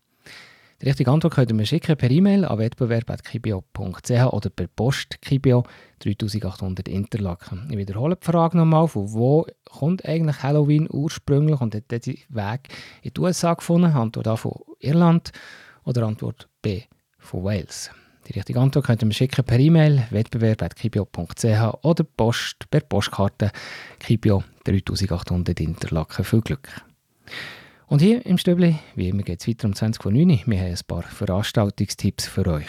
Die 0.81 0.87
richtige 0.87 1.11
Antwort 1.11 1.33
könnt 1.33 1.51
ihr 1.51 1.55
mir 1.55 1.65
schicken 1.65 1.97
per 1.97 2.09
E-Mail 2.09 2.45
an 2.45 2.57
wettbewerb.kibio.ch 2.57 4.11
oder 4.31 4.49
per 4.49 4.67
Post 4.67 5.21
Kibio 5.21 5.65
3800 5.99 6.87
Interlaken. 6.87 7.67
Ich 7.69 7.77
wiederhole 7.77 8.15
die 8.15 8.25
Frage 8.25 8.57
nochmal, 8.57 8.87
von 8.87 9.11
wo 9.11 9.45
kommt 9.69 10.05
eigentlich 10.05 10.41
Halloween 10.41 10.87
ursprünglich 10.89 11.59
und 11.59 11.75
hat 11.75 11.91
diesen 11.91 12.23
Weg 12.29 12.69
in 13.01 13.11
die 13.13 13.19
USA 13.19 13.55
gefunden? 13.55 13.91
Antwort 13.91 14.27
A 14.29 14.37
von 14.37 14.53
Irland 14.79 15.33
oder 15.83 16.07
Antwort 16.07 16.47
B 16.61 16.83
von 17.17 17.43
Wales? 17.43 17.91
Die 18.29 18.33
richtige 18.33 18.61
Antwort 18.61 18.85
könnt 18.85 19.01
ihr 19.03 19.07
mir 19.07 19.13
schicken 19.13 19.43
per 19.43 19.59
E-Mail 19.59 20.05
wettbewerb.kibio.ch 20.11 21.83
oder 21.83 22.03
Post 22.05 22.69
per 22.71 22.81
Postkarte 22.81 23.51
Kibio 23.99 24.45
3800 24.63 25.59
Interlaken. 25.59 26.23
Viel 26.23 26.41
Glück! 26.41 26.69
Und 27.89 28.03
hier 28.03 28.23
im 28.23 28.37
Stöbli, 28.37 28.75
wie 28.95 29.09
immer, 29.09 29.23
geht 29.23 29.41
es 29.41 29.47
weiter 29.47 29.67
um 29.67 29.73
20 29.73 30.05
Uhr. 30.05 30.13
Wir 30.13 30.37
haben 30.37 30.53
ein 30.53 30.77
paar 30.87 31.01
Veranstaltungstipps 31.01 32.27
für 32.27 32.45
euch. 32.45 32.67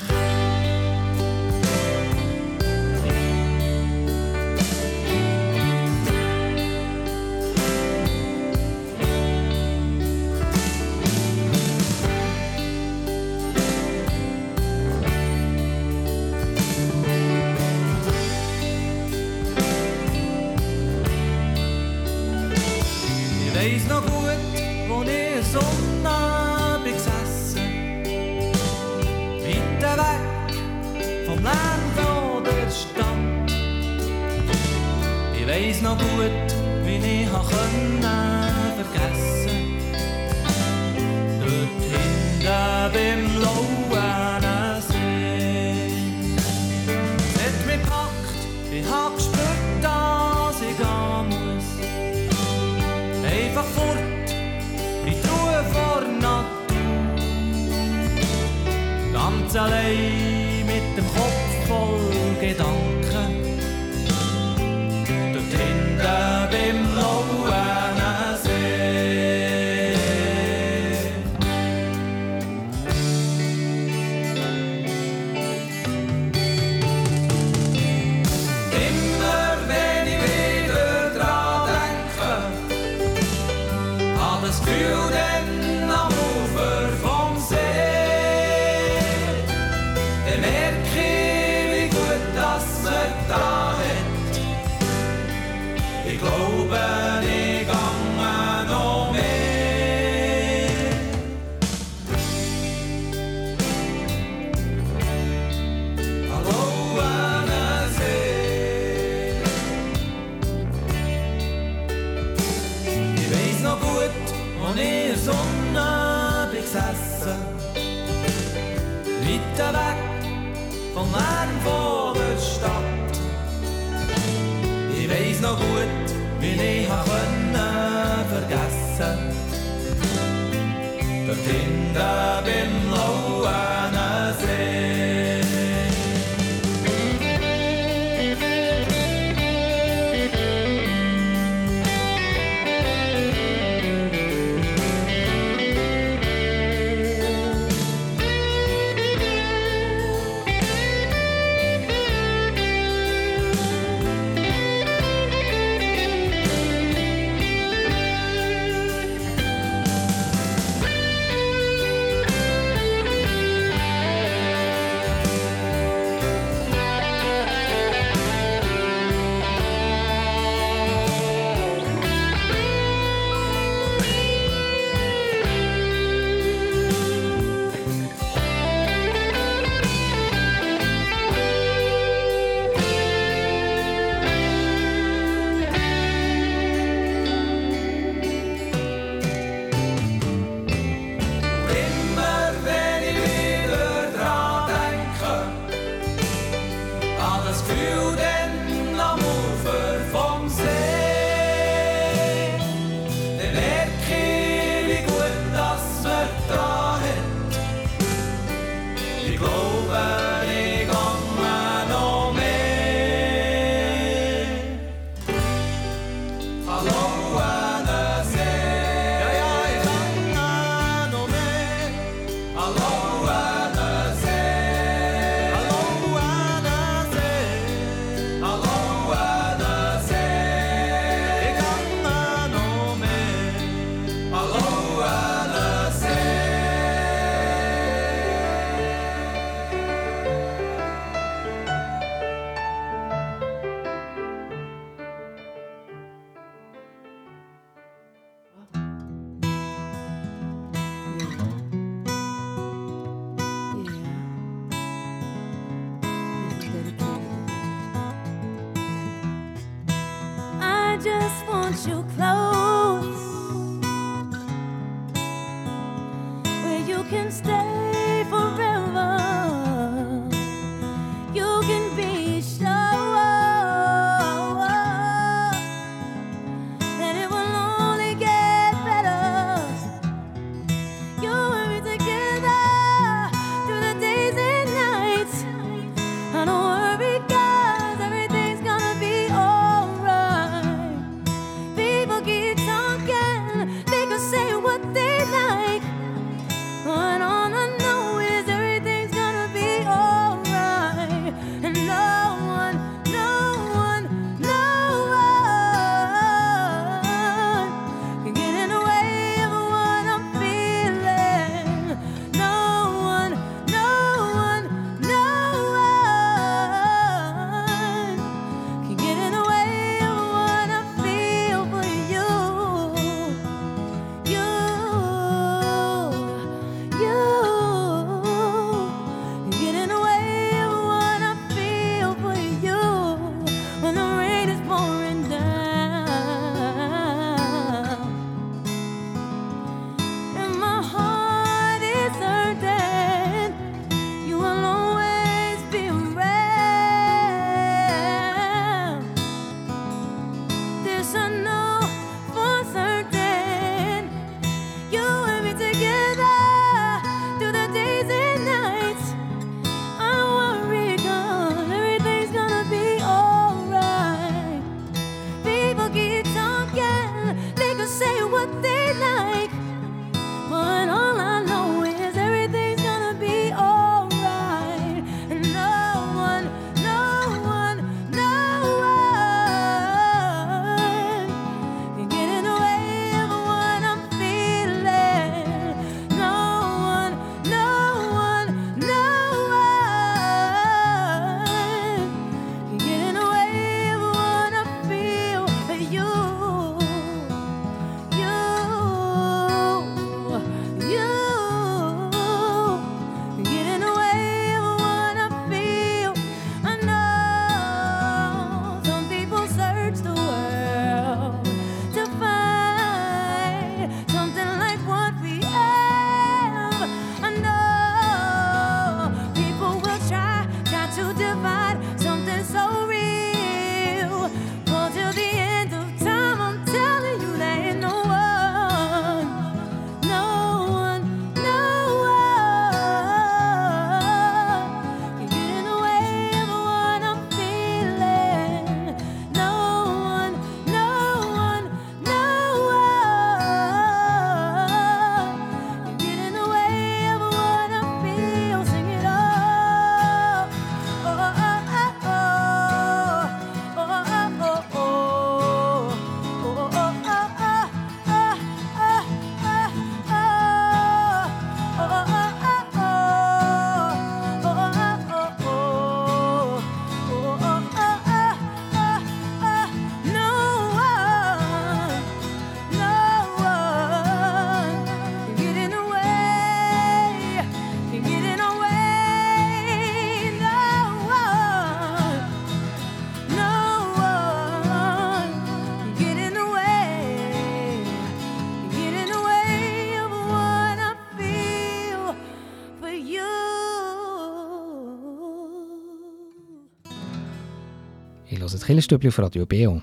Killerstübli 498.71 499.09
auf 499.09 499.19
Radio 499.19 499.45
Beo. 499.47 499.83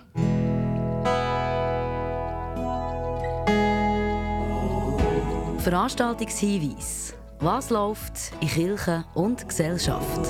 Veranstaltungshinweis. 5.57 7.13
Was 7.41 7.69
läuft 7.69 8.31
in 8.39 8.47
Kirche 8.47 9.03
und 9.13 9.45
Gesellschaft? 9.45 10.21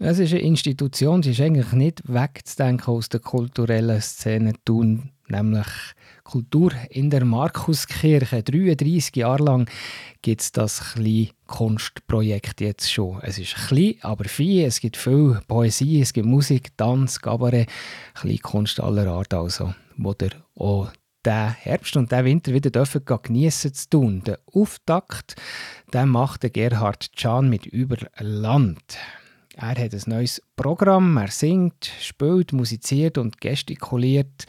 Es 0.00 0.18
ist 0.18 0.32
eine 0.32 0.40
Institution, 0.40 1.22
die 1.22 1.30
ist 1.30 1.40
eigentlich 1.40 1.70
nicht 1.70 2.02
wegzudenken 2.12 2.92
aus 2.92 3.08
der 3.08 3.20
kulturellen 3.20 4.00
Szene 4.00 4.54
tun, 4.64 5.12
nämlich 5.28 5.68
Kultur 6.30 6.70
in 6.90 7.10
der 7.10 7.24
Markuskirche. 7.24 8.44
33 8.44 9.16
Jahre 9.16 9.42
lang 9.42 9.70
gibt 10.22 10.42
es 10.42 10.52
das 10.52 10.94
kleine 10.94 11.30
Kunstprojekt 11.48 12.60
jetzt 12.60 12.92
schon. 12.92 13.18
Es 13.22 13.36
ist 13.36 13.56
klein, 13.56 13.96
aber 14.02 14.26
viel. 14.26 14.64
Es 14.64 14.78
gibt 14.78 14.96
viel 14.96 15.40
Poesie, 15.48 16.00
es 16.00 16.12
gibt 16.12 16.28
Musik, 16.28 16.76
Tanz, 16.76 17.20
Kabarett, 17.20 17.68
kleine 18.14 18.38
Kunst 18.38 18.78
aller 18.78 19.08
Art 19.08 19.34
also, 19.34 19.74
wo 19.96 20.14
der 20.14 20.30
auch 20.54 20.92
den 21.26 21.48
Herbst 21.48 21.96
und 21.96 22.12
den 22.12 22.24
Winter 22.24 22.54
wieder 22.54 22.70
dürfen 22.70 23.04
geniessen 23.04 23.74
zu 23.74 23.90
tun. 23.90 24.22
Der 24.24 24.38
Auftakt 24.52 25.34
den 25.92 26.10
macht 26.10 26.44
der 26.44 26.50
Gerhard 26.50 27.10
Can 27.16 27.50
mit 27.50 27.66
Überland. 27.66 28.98
Er 29.56 29.70
hat 29.70 29.92
ein 29.92 30.02
neues 30.06 30.40
Programm, 30.54 31.16
er 31.16 31.28
singt, 31.28 31.90
spielt, 32.00 32.52
musiziert 32.52 33.18
und 33.18 33.40
gestikuliert 33.40 34.46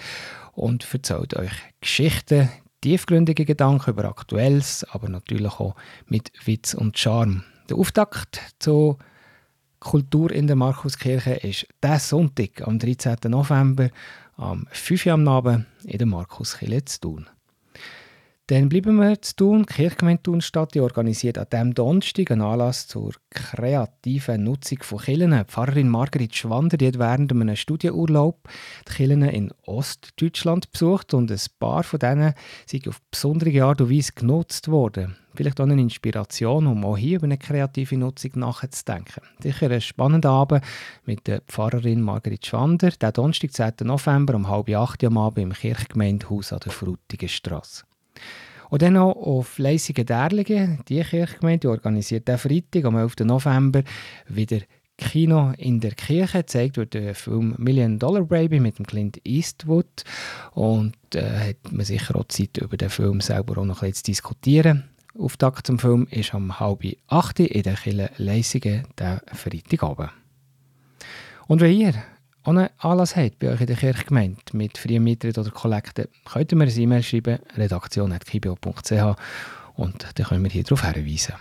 und 0.54 0.88
erzählt 0.94 1.36
euch 1.36 1.52
Geschichten, 1.80 2.50
tiefgründige 2.82 3.46
Gedanken 3.46 3.92
über 3.92 4.06
Aktuelles, 4.06 4.86
aber 4.92 5.10
natürlich 5.10 5.54
auch 5.54 5.76
mit 6.08 6.32
Witz 6.46 6.74
und 6.74 6.98
Charme. 6.98 7.44
Der 7.70 7.78
Auftakt 7.78 8.42
zur 8.60 8.98
Kultur 9.80 10.32
in 10.32 10.48
der 10.48 10.56
Markuskirche 10.56 11.34
ist 11.34 11.68
der 11.82 12.00
Sonntag, 12.00 12.68
am 12.68 12.78
13. 12.78 13.18
November, 13.26 13.90
am 14.38 14.68
5 14.72 15.06
Uhr 15.06 15.14
am 15.14 15.28
Abend 15.28 15.66
in 15.84 15.98
der 15.98 16.08
Markuskirche 16.08 16.86
zu 16.86 17.00
tun. 17.02 17.30
Dann 18.52 18.68
bleiben 18.68 18.98
wir 18.98 19.22
zu 19.22 19.34
tun. 19.38 19.66
Die 19.66 19.76
Kirchgemeinde 19.76 20.24
Thunstadt 20.24 20.76
organisiert 20.76 21.38
an 21.38 21.46
diesem 21.50 21.74
Donnerstag 21.74 22.32
einen 22.32 22.42
Anlass 22.42 22.86
zur 22.86 23.14
kreativen 23.30 24.44
Nutzung 24.44 24.80
von 24.84 25.00
Kirchen. 25.00 25.46
Pfarrerin 25.46 25.88
Margrit 25.88 26.36
Schwander 26.36 26.76
die 26.76 26.88
hat 26.88 27.00
während 27.00 27.32
einem 27.32 27.56
Studienurlaub 27.56 28.50
die 28.90 28.94
Kirchen 28.94 29.22
in 29.22 29.54
Ostdeutschland 29.66 30.70
besucht 30.74 31.14
und 31.14 31.32
ein 31.32 31.40
paar 31.60 31.84
von 31.84 32.00
denen 32.00 32.34
sind 32.66 32.90
auf 32.90 33.02
besondere 33.10 33.64
Art 33.64 33.80
und 33.80 33.90
Weise 33.90 34.12
genutzt 34.16 34.68
worden. 34.68 35.16
Vielleicht 35.34 35.62
auch 35.62 35.66
eine 35.66 35.80
Inspiration, 35.80 36.68
um 36.68 36.84
auch 36.84 36.98
hier 36.98 37.20
über 37.20 37.28
eine 37.28 37.38
kreative 37.38 37.96
Nutzung 37.96 38.32
nachzudenken. 38.36 39.24
Sicher 39.40 39.72
ein 39.72 39.80
spannender 39.80 40.32
Abend 40.32 40.62
mit 41.06 41.26
der 41.26 41.40
Pfarrerin 41.48 42.02
Margrit 42.02 42.46
Schwander, 42.46 42.90
der 42.90 43.14
Donnerstag, 43.14 43.54
10. 43.54 43.88
November 43.88 44.36
um 44.36 44.50
halb 44.50 44.70
acht 44.72 45.02
am 45.06 45.18
Abend 45.18 45.38
im 45.38 45.54
Kirchgemeindehaus 45.54 46.52
an 46.52 46.60
der 46.60 46.74
Frutigenstrasse. 46.74 47.86
Und 48.70 48.82
dann 48.82 48.94
noch 48.94 49.12
auf 49.12 49.58
Leisigen 49.58 50.06
Derlingen. 50.06 50.80
Die 50.88 51.02
Kirchgemeinde 51.02 51.70
organisiert 51.70 52.28
den 52.28 52.38
Freitag 52.38 52.86
am 52.86 52.96
11. 52.96 53.16
November 53.26 53.84
wieder 54.28 54.60
Kino 54.98 55.52
in 55.58 55.80
der 55.82 55.92
Kirche. 55.92 56.38
Gezeigt 56.38 56.78
wird 56.78 56.94
der 56.94 57.16
Film 57.16 57.56
Million 57.58 58.00
Dollar 58.00 58.24
Baby 58.24 58.60
mit 58.60 58.80
dem 58.80 58.88
Clint 58.88 59.20
Eastwood. 59.26 60.04
Und 60.52 60.96
äh, 61.16 61.50
hat 61.50 61.72
man 61.72 61.86
sicher 61.86 62.16
auch 62.16 62.28
Zeit, 62.28 62.58
über 62.58 62.78
den 62.78 62.90
Film 62.90 63.20
selber 63.20 63.60
auch 63.60 63.66
noch 63.66 63.84
ein 63.84 63.94
zu 63.94 64.04
diskutieren. 64.04 64.86
Auftakt 65.20 65.68
zum 65.68 65.78
Film 65.78 66.08
ist 66.10 66.34
am 66.34 66.60
halb 66.60 66.86
acht 67.08 67.40
in 67.42 67.64
der 67.64 67.74
Kirche 67.74 68.10
Leisigen, 68.18 68.84
der 68.98 69.22
Freitagabend. 69.34 70.12
Und 71.48 71.60
wenn 71.60 71.78
ihr 71.78 71.94
einen 72.44 72.70
Anlass 72.80 73.16
habt 73.16 73.40
bei 73.40 73.50
euch 73.50 73.62
in 73.62 73.68
der 73.68 73.76
Kirchgemeinde 73.76 74.42
mit 74.54 74.78
freien 74.78 75.04
Mitglied 75.04 75.38
oder 75.38 75.52
Kollekten, 75.52 76.06
könnt 76.26 76.52
ihr 76.52 76.58
mir 76.58 76.64
eine 76.64 76.74
E-Mail 76.74 77.04
schreiben, 77.04 77.40
redaktion.kibio.ch 77.56 78.92
und 79.76 80.08
dann 80.16 80.26
können 80.26 80.44
wir 80.44 80.52
hier 80.52 80.64
darauf 80.64 80.84
hinweisen. 80.84 81.36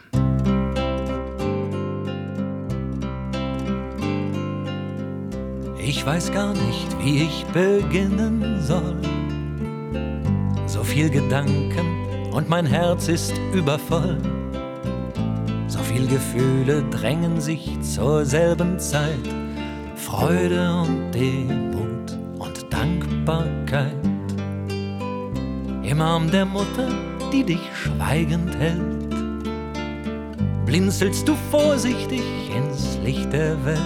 Ich 5.82 6.04
weiß 6.04 6.32
gar 6.32 6.52
nicht, 6.52 6.98
wie 7.02 7.24
ich 7.24 7.44
beginnen 7.46 8.60
soll. 8.62 8.96
So 10.66 10.84
viel 10.84 11.10
Gedanken 11.10 12.30
und 12.32 12.48
mein 12.48 12.66
Herz 12.66 13.08
ist 13.08 13.34
übervoll. 13.52 14.18
So 15.66 15.78
viel 15.80 16.06
Gefühle 16.06 16.84
drängen 16.90 17.40
sich 17.40 17.80
zur 17.80 18.24
selben 18.24 18.78
Zeit. 18.78 19.49
Freude 20.04 20.82
und 20.82 21.12
Demut 21.12 22.18
und 22.38 22.72
Dankbarkeit. 22.72 23.92
Im 25.82 26.00
Arm 26.00 26.30
der 26.30 26.46
Mutter, 26.46 26.88
die 27.30 27.44
dich 27.44 27.60
schweigend 27.74 28.56
hält, 28.56 29.10
blinzelst 30.64 31.28
du 31.28 31.34
vorsichtig 31.50 32.22
ins 32.56 32.98
Licht 33.04 33.30
der 33.32 33.62
Welt. 33.64 33.80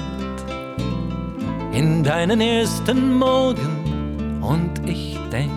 In 1.72 2.04
deinen 2.04 2.40
ersten 2.40 3.14
Morgen 3.18 4.40
und 4.40 4.88
ich 4.88 5.18
denk, 5.32 5.50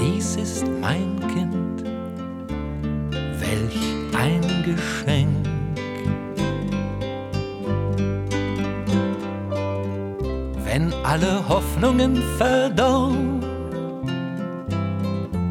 dies 0.00 0.34
ist 0.34 0.66
mein 0.80 1.20
Kind. 1.32 1.84
Welch 3.38 4.18
ein 4.18 4.64
Geschenk. 4.64 5.39
Wenn 10.70 10.94
alle 11.02 11.42
Hoffnungen 11.48 12.22
verdorben. 12.38 13.40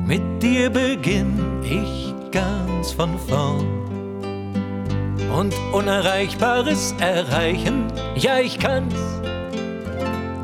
Mit 0.07 0.21
dir 0.41 0.69
beginn 0.69 1.61
ich 1.61 2.13
ganz 2.31 2.93
von 2.93 3.19
vorn. 3.27 3.67
Und 5.37 5.53
Unerreichbares 5.73 6.95
erreichen, 6.99 7.87
ja 8.15 8.39
ich 8.39 8.59
kann's. 8.59 8.95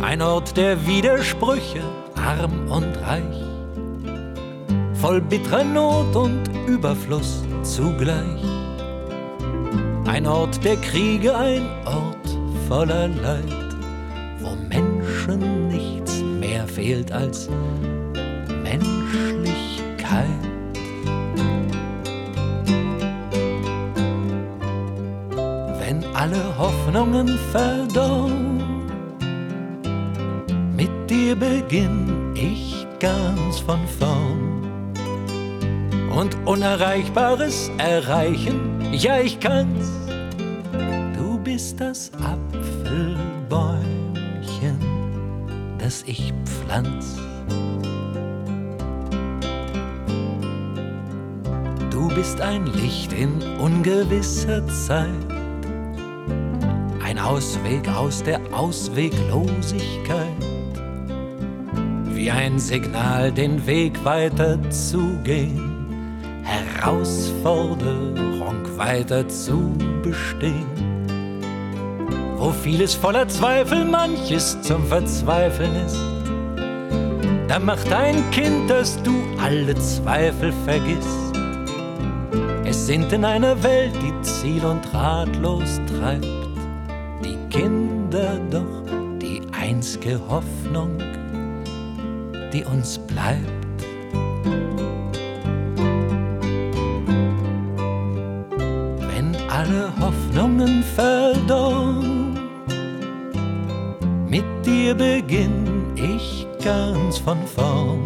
Ein 0.00 0.22
Ort 0.22 0.56
der 0.56 0.86
Widersprüche, 0.86 1.82
arm 2.16 2.70
und 2.70 2.96
reich, 3.02 3.42
voll 4.94 5.20
bitterer 5.20 5.64
Not 5.64 6.16
und 6.16 6.48
Überfluss 6.66 7.44
zugleich. 7.62 8.42
Ein 10.06 10.26
Ort 10.26 10.64
der 10.64 10.76
Kriege, 10.76 11.36
ein 11.36 11.66
Ort 11.84 12.38
voller 12.66 13.08
Leid 13.08 13.57
fehlt 16.88 17.12
als 17.12 17.50
Menschlichkeit. 18.62 20.24
Wenn 25.80 26.02
alle 26.14 26.56
Hoffnungen 26.56 27.28
verdorben, 27.52 28.86
mit 30.74 30.90
dir 31.10 31.36
beginn 31.36 32.34
ich 32.34 32.86
ganz 33.00 33.58
von 33.58 33.80
vorn. 33.98 34.94
Und 36.16 36.34
Unerreichbares 36.46 37.70
erreichen, 37.76 38.80
ja 38.92 39.20
ich 39.20 39.38
kann's, 39.40 39.90
du 41.18 41.38
bist 41.38 41.78
das 41.80 42.10
Apfelbäumchen 42.14 43.38
das 45.88 46.04
ich 46.06 46.34
pflanz. 46.68 47.16
Du 51.90 52.08
bist 52.08 52.40
ein 52.40 52.66
Licht 52.66 53.12
in 53.12 53.42
ungewisser 53.58 54.66
Zeit, 54.68 55.08
ein 57.04 57.18
Ausweg 57.18 57.88
aus 57.88 58.22
der 58.22 58.40
Ausweglosigkeit, 58.52 60.26
wie 62.12 62.30
ein 62.30 62.58
Signal, 62.58 63.32
den 63.32 63.66
Weg 63.66 64.04
weiter 64.04 64.58
zu 64.70 65.18
gehen, 65.24 65.86
Herausforderung 66.42 68.18
weiter 68.76 69.26
zu 69.28 69.72
bestehen. 70.02 70.66
Wo 72.36 72.52
vieles 72.52 72.94
voller 72.94 73.26
Zweifel, 73.26 73.84
manches 73.84 74.60
zum 74.62 74.86
Verzweifeln 74.86 75.74
ist. 75.84 76.17
Da 77.58 77.64
macht 77.64 77.92
ein 77.92 78.30
Kind, 78.30 78.70
dass 78.70 79.02
du 79.02 79.12
alle 79.42 79.74
Zweifel 79.74 80.52
vergisst. 80.64 81.34
Es 82.64 82.86
sind 82.86 83.12
in 83.12 83.24
einer 83.24 83.60
Welt, 83.64 83.94
die 84.00 84.12
ziel- 84.22 84.64
und 84.64 84.94
ratlos 84.94 85.80
treibt, 85.88 86.24
die 87.24 87.36
Kinder 87.50 88.38
doch 88.48 88.84
die 89.20 89.42
einzige 89.50 90.20
Hoffnung, 90.28 90.98
die 92.52 92.64
uns 92.64 92.96
bleibt. 92.96 93.82
Wenn 99.00 99.34
alle 99.50 99.92
Hoffnungen 100.00 100.84
verdorren, 100.94 101.67
von 107.28 107.46
vorn. 107.46 108.00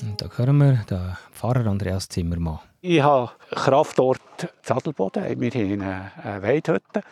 Und 0.00 0.16
da 0.16 0.26
hören 0.34 0.56
wir 0.56 0.84
den 0.88 1.14
Pfarrer 1.30 1.66
Andreas 1.66 2.08
Zimmermann. 2.08 2.60
Ich 2.80 3.02
habe 3.02 3.32
Kraftort 3.50 4.17
Zadelboden. 4.62 5.40
Wir 5.40 5.50
haben 5.50 5.82
eine 5.82 6.42
Weidhütte 6.42 7.02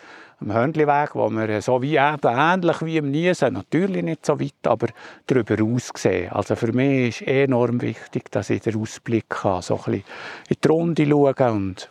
am 0.41 0.53
Hörnliweg, 0.53 1.15
wo 1.15 1.31
wir 1.31 1.63
so 1.63 1.81
wie 1.81 1.97
eben, 1.97 2.29
ähnlich 2.29 2.83
wie 2.83 2.99
im 2.99 3.11
Niesen, 3.11 3.55
natürlich 3.55 4.03
nicht 4.03 4.27
so 4.27 4.39
weit, 4.39 4.67
aber 4.67 4.89
darüber 5.27 5.63
aus 5.65 5.91
sehen. 5.97 6.31
Also 6.33 6.57
für 6.57 6.73
mich 6.73 7.23
ist 7.23 7.29
enorm 7.29 7.81
wichtig, 7.81 8.31
dass 8.31 8.51
ich 8.51 8.61
den 8.61 8.77
Ausblick 8.77 9.45
habe, 9.45 9.63
so 9.63 9.77
ein 9.77 9.83
bisschen 9.85 10.05
in 10.49 10.57
die 10.63 10.69
Runde 10.69 11.07
schauen 11.07 11.57
und 11.57 11.91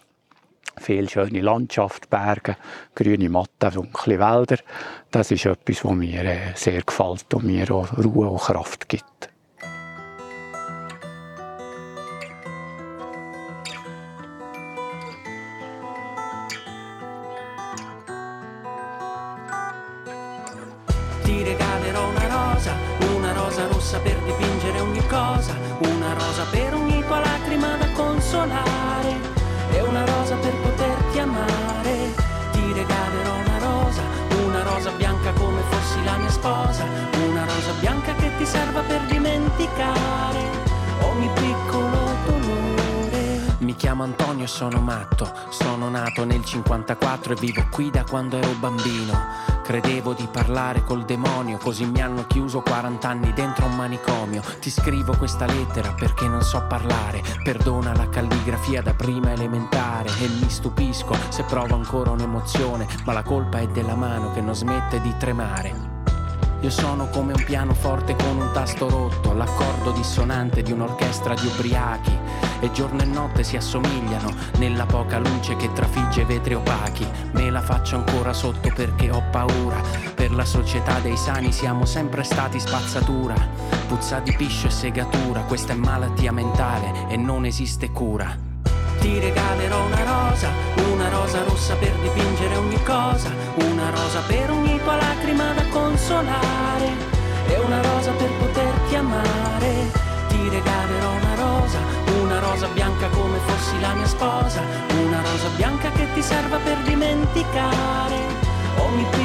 viel 0.77 1.09
schöne 1.09 1.41
Landschaft, 1.41 2.09
Berge, 2.09 2.57
grüne 2.93 3.29
Matten, 3.29 3.73
dunkle 3.73 4.19
Wälder. 4.19 4.57
Das 5.09 5.31
ist 5.31 5.45
etwas, 5.45 5.86
was 5.86 5.93
mir 5.93 6.25
äh, 6.25 6.38
sehr 6.55 6.81
gefällt 6.81 7.33
und 7.33 7.45
mir 7.45 7.71
auch 7.71 7.97
Ruhe 7.97 8.27
und 8.27 8.41
Kraft 8.41 8.89
gibt. 8.89 9.34
Antonio 44.05 44.45
sono 44.45 44.79
matto, 44.81 45.27
sono 45.49 45.89
nato 45.89 46.25
nel 46.25 46.45
54 46.45 47.33
e 47.33 47.39
vivo 47.39 47.65
qui 47.71 47.89
da 47.89 48.03
quando 48.03 48.37
ero 48.37 48.51
bambino. 48.59 49.13
Credevo 49.63 50.13
di 50.13 50.27
parlare 50.31 50.83
col 50.83 51.05
demonio, 51.05 51.57
così 51.57 51.85
mi 51.85 52.03
hanno 52.03 52.27
chiuso 52.27 52.61
40 52.61 53.09
anni 53.09 53.33
dentro 53.33 53.65
un 53.65 53.75
manicomio. 53.75 54.43
Ti 54.59 54.69
scrivo 54.69 55.17
questa 55.17 55.47
lettera 55.47 55.91
perché 55.93 56.27
non 56.27 56.43
so 56.43 56.63
parlare. 56.67 57.23
Perdona 57.43 57.95
la 57.95 58.07
calligrafia 58.07 58.83
da 58.83 58.93
prima 58.93 59.31
elementare 59.31 60.09
e 60.19 60.27
mi 60.27 60.49
stupisco 60.51 61.15
se 61.29 61.41
provo 61.43 61.73
ancora 61.73 62.11
un'emozione, 62.11 62.87
ma 63.05 63.13
la 63.13 63.23
colpa 63.23 63.57
è 63.57 63.67
della 63.67 63.95
mano 63.95 64.31
che 64.33 64.41
non 64.41 64.53
smette 64.53 65.01
di 65.01 65.15
tremare. 65.17 65.94
Io 66.61 66.69
sono 66.69 67.09
come 67.09 67.33
un 67.33 67.43
pianoforte 67.43 68.15
con 68.15 68.37
un 68.37 68.49
tasto 68.51 68.89
rotto, 68.89 69.33
l'accordo 69.33 69.91
dissonante 69.91 70.63
di 70.63 70.71
un'orchestra 70.71 71.35
di 71.35 71.45
ubriachi. 71.47 72.17
E 72.61 72.71
giorno 72.71 73.01
e 73.01 73.05
notte 73.05 73.43
si 73.43 73.57
assomigliano 73.57 74.33
nella 74.57 74.85
poca 74.85 75.19
luce 75.19 75.55
che 75.55 75.71
trafigge 75.73 76.25
vetri 76.25 76.55
opachi. 76.55 77.05
Me 77.33 77.49
la 77.51 77.61
faccio 77.61 77.97
ancora 77.97 78.33
sotto 78.33 78.71
perché 78.73 79.11
ho 79.11 79.21
paura. 79.29 79.79
Per 80.15 80.31
la 80.31 80.45
società 80.45 80.99
dei 80.99 81.17
sani 81.17 81.51
siamo 81.51 81.85
sempre 81.85 82.23
stati 82.23 82.59
spazzatura. 82.59 83.35
Puzza 83.87 84.19
di 84.19 84.33
piscio 84.33 84.67
e 84.67 84.71
segatura, 84.71 85.41
questa 85.41 85.73
è 85.73 85.75
malattia 85.75 86.31
mentale 86.31 87.07
e 87.09 87.17
non 87.17 87.45
esiste 87.45 87.91
cura. 87.91 88.54
Ti 89.05 89.19
regalerò 89.19 89.85
una 89.85 90.03
rosa, 90.03 90.49
una 90.91 91.07
rosa 91.09 91.43
rossa 91.43 91.75
per 91.75 91.91
dipingere 92.01 92.55
ogni 92.55 92.81
cosa, 92.81 93.29
una 93.53 93.91
rosa 93.91 94.19
per 94.25 94.49
ogni 94.49 94.81
tua 94.81 94.95
lacrima 94.95 95.53
da 95.53 95.63
consolare 95.67 96.89
e 97.45 97.55
una 97.59 97.83
rosa 97.83 98.09
per 98.13 98.31
poterti 98.39 98.95
amare. 98.95 99.91
Ti 100.27 100.49
regalerò 100.49 101.11
una 101.21 101.35
rosa, 101.35 101.77
una 102.19 102.39
rosa 102.39 102.65
bianca 102.73 103.07
come 103.09 103.37
fossi 103.45 103.79
la 103.79 103.93
mia 103.93 104.07
sposa, 104.07 104.63
una 105.05 105.21
rosa 105.21 105.49
bianca 105.55 105.91
che 105.91 106.11
ti 106.15 106.23
serva 106.23 106.57
per 106.57 106.77
dimenticare 106.77 108.17
ogni 108.77 109.05
piccolo 109.11 109.24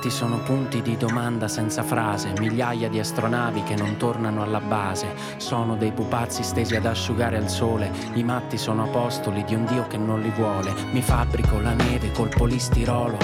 I 0.00 0.04
matti 0.04 0.16
sono 0.16 0.38
punti 0.38 0.80
di 0.80 0.96
domanda 0.96 1.46
senza 1.46 1.82
frase, 1.82 2.32
migliaia 2.38 2.88
di 2.88 2.98
astronavi 2.98 3.64
che 3.64 3.76
non 3.76 3.98
tornano 3.98 4.42
alla 4.42 4.58
base, 4.58 5.14
sono 5.36 5.76
dei 5.76 5.92
pupazzi 5.92 6.42
stesi 6.42 6.74
ad 6.74 6.86
asciugare 6.86 7.36
al 7.36 7.50
sole, 7.50 7.92
i 8.14 8.24
matti 8.24 8.56
sono 8.56 8.84
apostoli 8.84 9.44
di 9.44 9.54
un 9.54 9.66
Dio 9.66 9.86
che 9.88 9.98
non 9.98 10.22
li 10.22 10.30
vuole, 10.30 10.72
mi 10.92 11.02
fabbrico 11.02 11.60
la 11.60 11.74
neve 11.74 12.12
col 12.12 12.30
polistirolo, 12.30 13.18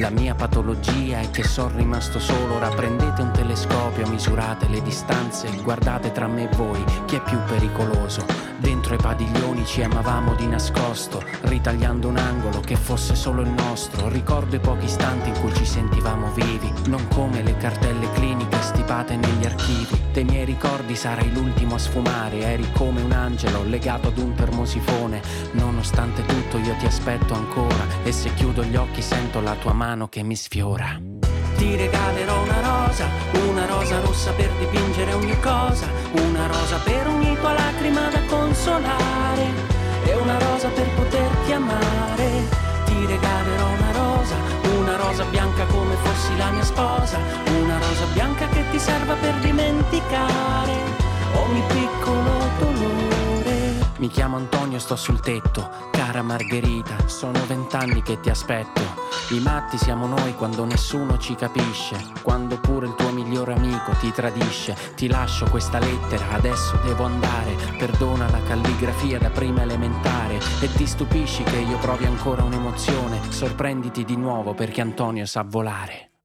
la 0.00 0.10
mia 0.10 0.34
patologia 0.34 1.20
è 1.20 1.30
che 1.30 1.44
sono 1.44 1.76
rimasto 1.76 2.18
solo, 2.18 2.54
ora 2.54 2.70
prendete 2.70 3.22
un 3.22 3.30
telescopio, 3.30 4.08
misurate 4.08 4.66
le 4.66 4.82
distanze, 4.82 5.48
guardate 5.62 6.10
tra 6.10 6.26
me 6.26 6.50
e 6.50 6.56
voi 6.56 6.82
chi 7.04 7.14
è 7.14 7.22
più 7.22 7.38
pericoloso, 7.46 8.24
dentro 8.58 8.94
i 8.94 8.98
padiglioni 8.98 9.64
ci 9.64 9.84
amavamo 9.84 10.34
di 10.34 10.48
nascosto, 10.48 11.22
ritagliando 11.42 12.08
un 12.08 12.16
angolo 12.16 12.58
che 12.58 12.74
fosse 12.74 13.14
solo 13.14 13.42
il 13.42 13.50
nostro, 13.50 14.08
ricordo 14.08 14.56
i 14.56 14.60
pochi 14.60 14.86
istanti 14.86 15.28
in 15.28 15.40
cui 15.40 15.54
ci 15.54 15.64
sentivamo 15.64 16.15
vivi, 16.34 16.72
non 16.86 17.06
come 17.08 17.42
le 17.42 17.56
cartelle 17.56 18.10
cliniche 18.12 18.60
stipate 18.60 19.16
negli 19.16 19.44
archivi. 19.44 20.00
Dei 20.12 20.24
miei 20.24 20.44
ricordi 20.44 20.96
sarai 20.96 21.32
l'ultimo 21.32 21.74
a 21.74 21.78
sfumare, 21.78 22.40
eri 22.40 22.66
come 22.72 23.02
un 23.02 23.12
angelo 23.12 23.62
legato 23.64 24.08
ad 24.08 24.18
un 24.18 24.34
termosifone. 24.34 25.20
Nonostante 25.52 26.24
tutto 26.24 26.58
io 26.58 26.74
ti 26.78 26.86
aspetto 26.86 27.34
ancora 27.34 27.86
e 28.02 28.12
se 28.12 28.32
chiudo 28.34 28.64
gli 28.64 28.76
occhi 28.76 29.02
sento 29.02 29.40
la 29.40 29.54
tua 29.54 29.72
mano 29.72 30.08
che 30.08 30.22
mi 30.22 30.36
sfiora. 30.36 31.00
Ti 31.56 31.76
regalerò 31.76 32.42
una 32.42 32.60
rosa, 32.60 33.06
una 33.48 33.66
rosa 33.66 34.00
rossa 34.00 34.30
per 34.32 34.50
dipingere 34.58 35.12
ogni 35.14 35.38
cosa, 35.40 35.86
una 36.12 36.46
rosa 36.46 36.76
per 36.84 37.06
ogni 37.06 37.34
tua 37.40 37.52
lacrima 37.54 38.08
da 38.10 38.20
consolare 38.26 39.46
e 40.04 40.14
una 40.14 40.38
rosa 40.38 40.68
per 40.68 40.86
poterti 40.94 41.52
amare. 41.52 42.64
Ti 42.84 43.06
regalerò 43.06 43.68
una 43.68 43.92
rosa, 43.92 44.34
rosa 45.06 45.24
bianca 45.26 45.64
come 45.66 45.94
fossi 46.02 46.36
la 46.36 46.50
mia 46.50 46.64
sposa, 46.64 47.18
una 47.60 47.78
rosa 47.78 48.06
bianca 48.12 48.48
che 48.48 48.64
ti 48.70 48.78
serva 48.78 49.14
per 49.14 49.34
dimenticare 49.38 50.72
ogni 51.34 51.62
piccolo 51.68 52.50
dolore. 52.58 53.15
Mi 53.98 54.08
chiamo 54.08 54.36
Antonio, 54.36 54.78
sto 54.78 54.94
sul 54.94 55.20
tetto. 55.20 55.70
Cara 55.90 56.20
Margherita, 56.20 57.08
sono 57.08 57.42
vent'anni 57.46 58.02
che 58.02 58.20
ti 58.20 58.28
aspetto. 58.28 58.82
I 59.30 59.40
matti 59.40 59.78
siamo 59.78 60.06
noi 60.06 60.34
quando 60.34 60.66
nessuno 60.66 61.16
ci 61.16 61.34
capisce. 61.34 61.96
Quando 62.20 62.60
pure 62.60 62.88
il 62.88 62.94
tuo 62.94 63.10
migliore 63.10 63.54
amico 63.54 63.92
ti 63.98 64.12
tradisce. 64.12 64.76
Ti 64.94 65.08
lascio 65.08 65.48
questa 65.48 65.78
lettera, 65.78 66.32
adesso 66.32 66.78
devo 66.84 67.04
andare. 67.04 67.56
Perdona 67.78 68.28
la 68.28 68.42
calligrafia 68.42 69.18
da 69.18 69.30
prima 69.30 69.62
elementare. 69.62 70.40
E 70.60 70.70
ti 70.72 70.86
stupisci 70.86 71.42
che 71.44 71.56
io 71.56 71.78
provi 71.78 72.04
ancora 72.04 72.42
un'emozione. 72.42 73.20
Sorprenditi 73.30 74.04
di 74.04 74.16
nuovo 74.16 74.52
perché 74.52 74.82
Antonio 74.82 75.24
sa 75.24 75.42
volare. 75.42 76.15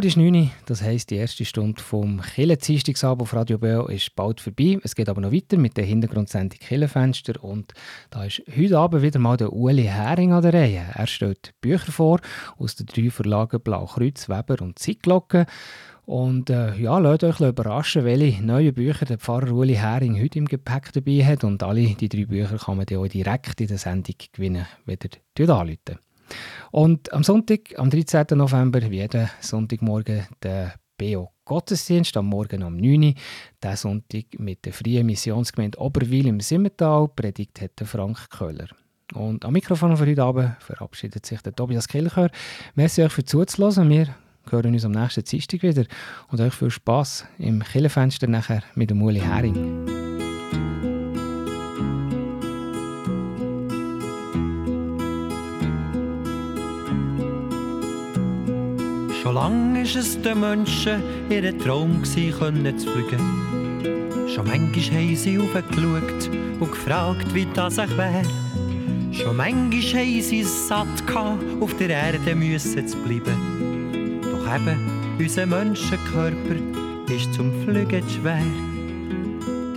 Bald 0.00 0.06
ist 0.06 0.16
9 0.16 0.34
Uhr, 0.34 0.50
das 0.64 0.80
heisst, 0.80 1.10
die 1.10 1.16
erste 1.16 1.44
Stunde 1.44 1.82
vom 1.82 2.22
Kille-Dienstagsabend 2.22 3.20
auf 3.20 3.34
Radio 3.34 3.58
Beo 3.58 3.86
ist 3.86 4.16
bald 4.16 4.40
vorbei. 4.40 4.78
Es 4.82 4.94
geht 4.94 5.10
aber 5.10 5.20
noch 5.20 5.30
weiter 5.30 5.58
mit 5.58 5.76
der 5.76 5.84
Hintergrundsendung 5.84 6.58
Killenfenster 6.58 7.44
und 7.44 7.74
da 8.08 8.24
ist 8.24 8.40
heute 8.56 8.78
Abend 8.78 9.02
wieder 9.02 9.18
mal 9.18 9.36
der 9.36 9.52
Uli 9.52 9.82
Hering 9.82 10.32
an 10.32 10.40
der 10.40 10.54
Reihe. 10.54 10.86
Er 10.94 11.06
stellt 11.06 11.52
Bücher 11.60 11.92
vor 11.92 12.20
aus 12.56 12.76
den 12.76 12.86
drei 12.86 13.10
Verlagen 13.10 13.60
Blaukreuz, 13.60 14.30
Weber 14.30 14.62
und 14.62 14.78
Zeitglocke. 14.78 15.44
Und 16.06 16.48
äh, 16.48 16.74
ja, 16.76 16.98
lasst 16.98 17.22
euch 17.22 17.38
überraschen, 17.38 18.06
welche 18.06 18.42
neuen 18.42 18.72
Bücher 18.72 19.04
der 19.04 19.18
Pfarrer 19.18 19.52
Uli 19.52 19.74
Hering 19.74 20.18
heute 20.18 20.38
im 20.38 20.46
Gepäck 20.46 20.94
dabei 20.94 21.26
hat. 21.26 21.44
Und 21.44 21.62
alle 21.62 21.84
die 21.84 22.08
drei 22.08 22.24
Bücher 22.24 22.56
kann 22.56 22.78
man 22.78 22.86
dann 22.86 23.00
auch 23.00 23.06
direkt 23.06 23.60
in 23.60 23.68
der 23.68 23.76
Sendung 23.76 24.14
gewinnen, 24.32 24.64
wenn 24.86 24.96
ihr 25.38 25.50
anruft. 25.50 25.92
Und 26.70 27.12
am 27.12 27.22
Sonntag, 27.22 27.60
am 27.76 27.90
13. 27.90 28.26
November, 28.32 28.80
wie 28.90 28.98
jeden 28.98 29.30
Sonntagmorgen, 29.40 30.26
der 30.42 30.74
BO 30.96 31.30
Gottesdienst 31.44 32.16
am 32.16 32.26
Morgen 32.26 32.62
um 32.62 32.76
9 32.76 33.02
Uhr. 33.02 33.14
Diesen 33.62 33.76
Sonntag 33.76 34.38
mit 34.38 34.64
der 34.64 34.72
Freien 34.72 35.06
Missionsgemeinde 35.06 35.78
Oberwil 35.78 36.26
im 36.26 36.40
Simmental. 36.40 37.08
Predigt 37.08 37.60
hat 37.60 37.72
Frank 37.84 38.30
Köhler. 38.30 38.68
Und 39.14 39.44
am 39.44 39.52
Mikrofon 39.52 39.96
für 39.96 40.06
heute 40.06 40.22
Abend 40.22 40.52
verabschiedet 40.60 41.26
sich 41.26 41.40
der 41.40 41.54
Tobias 41.54 41.88
Kilchör. 41.88 42.30
Merci 42.74 43.02
euch 43.02 43.12
für 43.12 43.24
zuzuhören. 43.24 43.90
Wir 43.90 44.14
hören 44.50 44.74
uns 44.74 44.84
am 44.84 44.92
nächsten 44.92 45.24
Dienstag 45.24 45.62
wieder. 45.62 45.84
Und 46.28 46.40
euch 46.40 46.54
viel 46.54 46.70
Spass 46.70 47.24
im 47.38 47.62
Killenfenster 47.64 48.28
nachher 48.28 48.62
mit 48.74 48.90
dem 48.90 49.02
Uli 49.02 49.20
Hering. 49.20 49.99
Schon 59.30 59.36
lange 59.36 59.82
ist 59.82 59.94
es 59.94 60.20
den 60.20 60.40
Menschen 60.40 61.04
ihr 61.30 61.56
Traum 61.56 62.02
können 62.02 62.76
zu 62.76 62.90
fliegen. 62.90 64.26
Schon 64.26 64.44
manchmal 64.44 65.02
haben 65.02 65.14
sie 65.14 65.38
aufgeschaut 65.38 66.30
und 66.58 66.72
gefragt, 66.72 67.32
wie 67.32 67.46
das 67.54 67.78
ich 67.78 67.96
wär. 67.96 68.24
Schon 69.12 69.36
manchmal 69.36 70.02
haben 70.02 70.20
sie 70.20 70.40
es 70.40 70.66
satt 70.66 71.06
gehabt, 71.06 71.44
auf 71.60 71.76
der 71.76 71.90
Erde 71.90 72.34
müssen 72.34 72.88
zu 72.88 72.96
bleiben. 73.04 74.20
Doch 74.20 74.52
eben, 74.52 74.90
unser 75.16 75.46
Menschenkörper 75.46 76.56
ist 77.14 77.32
zum 77.32 77.52
Fliegen 77.62 78.02
schwer. 78.08 78.42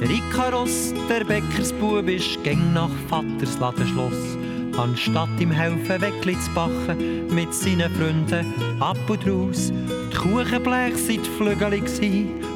Der 0.01 0.10
Ikaros, 0.10 0.95
der 1.08 1.26
Bäckersbub, 1.26 2.08
ist 2.08 2.43
gäng 2.43 2.74
nach 2.74 2.89
Vaters 3.08 3.60
Ladenschloss. 3.60 4.36
Anstatt 4.78 5.30
ihm 5.40 5.52
helfen, 5.52 6.02
Weckli 6.02 6.38
zu 6.40 6.52
backen, 6.52 7.28
mit 7.34 7.54
seinen 7.54 7.92
Freunden 7.94 8.82
ab 8.82 8.98
und 9.08 9.28
raus. 9.28 9.72
Die 10.12 10.16
Kuchenblech 10.16 10.98
sind 10.98 11.28
Flügel 11.28 11.82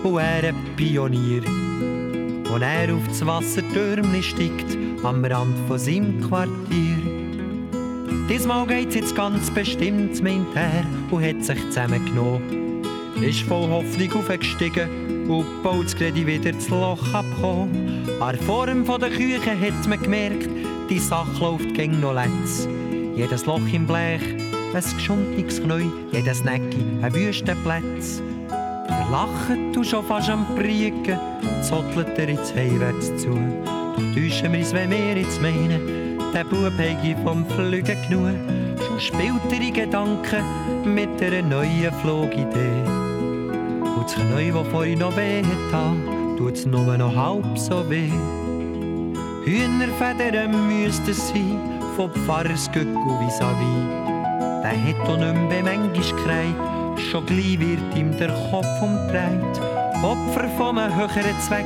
und 0.03 0.17
er 0.17 0.49
ein 0.49 0.55
Pionier. 0.75 1.43
Und 2.51 2.61
er 2.61 2.93
auf 2.93 3.07
das 3.07 3.25
Wassertürmli 3.25 4.23
steigt, 4.23 4.77
am 5.03 5.23
Rand 5.23 5.55
von 5.67 5.77
seinem 5.77 6.19
Quartier. 6.21 6.97
Diesmal 8.29 8.65
geht's 8.65 8.95
jetzt 8.95 9.15
ganz 9.15 9.51
bestimmt, 9.51 10.21
meint 10.23 10.55
er, 10.55 10.83
und 11.11 11.23
hat 11.23 11.43
sich 11.43 11.59
zusammengenommen. 11.67 12.83
Ist 13.21 13.41
voll 13.41 13.69
Hoffnung 13.69 14.13
aufgestiegen 14.13 15.27
und 15.29 15.63
baut 15.63 15.95
gerade 15.97 16.25
wieder 16.25 16.51
das 16.51 16.69
Loch 16.69 17.13
abgekommen. 17.13 18.07
An 18.19 18.35
der 18.35 18.43
Form 18.43 18.85
der 18.85 19.09
Küche 19.09 19.59
hat 19.59 19.87
man 19.87 20.01
gemerkt, 20.01 20.49
die 20.89 20.99
Sache 20.99 21.39
läuft 21.39 21.73
gegen 21.73 21.99
noch 21.99 22.13
letz. 22.13 22.67
Jedes 23.15 23.45
Loch 23.45 23.61
im 23.73 23.85
Blech, 23.85 24.21
ein 24.73 24.83
geschundiges 24.95 25.61
Knäu, 25.61 25.85
jedes 26.11 26.43
Necki, 26.43 26.83
ein 27.01 27.13
Wüstenplatz. 27.13 28.21
Verlachen 28.87 29.73
du 29.73 29.83
schon 29.83 30.05
fast 30.05 30.29
am 30.29 30.45
Priegen, 30.55 31.19
zottelt 31.61 32.17
er 32.17 32.29
jetzt 32.29 32.55
heimwärts 32.55 33.15
zu. 33.17 33.29
Doch 33.65 34.13
täuschen 34.13 34.53
wir 34.53 34.59
uns, 34.59 34.73
wenn 34.73 34.91
wir 34.91 35.17
jetzt 35.17 35.41
meinen, 35.41 36.17
der 36.33 36.43
Bub 36.43 36.77
hätte 36.77 37.21
vom 37.23 37.45
Flügen 37.47 37.97
genug. 38.07 38.35
Schon 38.87 38.99
spielt 38.99 39.51
er 39.51 39.61
in 39.61 39.73
Gedanken 39.73 40.93
mit 40.93 41.21
einer 41.21 41.41
neuen 41.41 41.93
Flugidee. 42.01 42.83
Und 43.81 44.05
das 44.05 44.15
Knäu, 44.15 44.51
das 44.53 44.67
vorhin 44.67 44.99
noch 44.99 45.15
weh 45.17 45.43
hat, 45.71 46.37
tut's 46.37 46.65
nur 46.65 46.97
noch 46.97 47.15
halb 47.15 47.57
so 47.57 47.89
weh. 47.89 48.11
Hühnerfedern 49.47 50.67
müssten 50.67 51.13
sein, 51.13 51.79
vom 51.95 52.11
Pfarrersgöckel 52.11 53.17
vis-à-vis. 53.21 54.61
Der 54.61 54.75
hat 54.75 55.07
auch 55.07 55.15
nicht 55.15 55.49
mehr 55.49 55.63
manchmal 55.63 55.93
gekreit, 55.93 56.99
schon 57.09 57.25
gleich 57.25 57.57
wird 57.57 57.95
ihm 57.95 58.11
der 58.17 58.27
Kopf 58.51 58.81
umdreht. 58.81 59.61
Opfer 60.03 60.49
von 60.57 60.77
einem 60.77 60.93
höheren 60.93 61.39
Zweck 61.39 61.65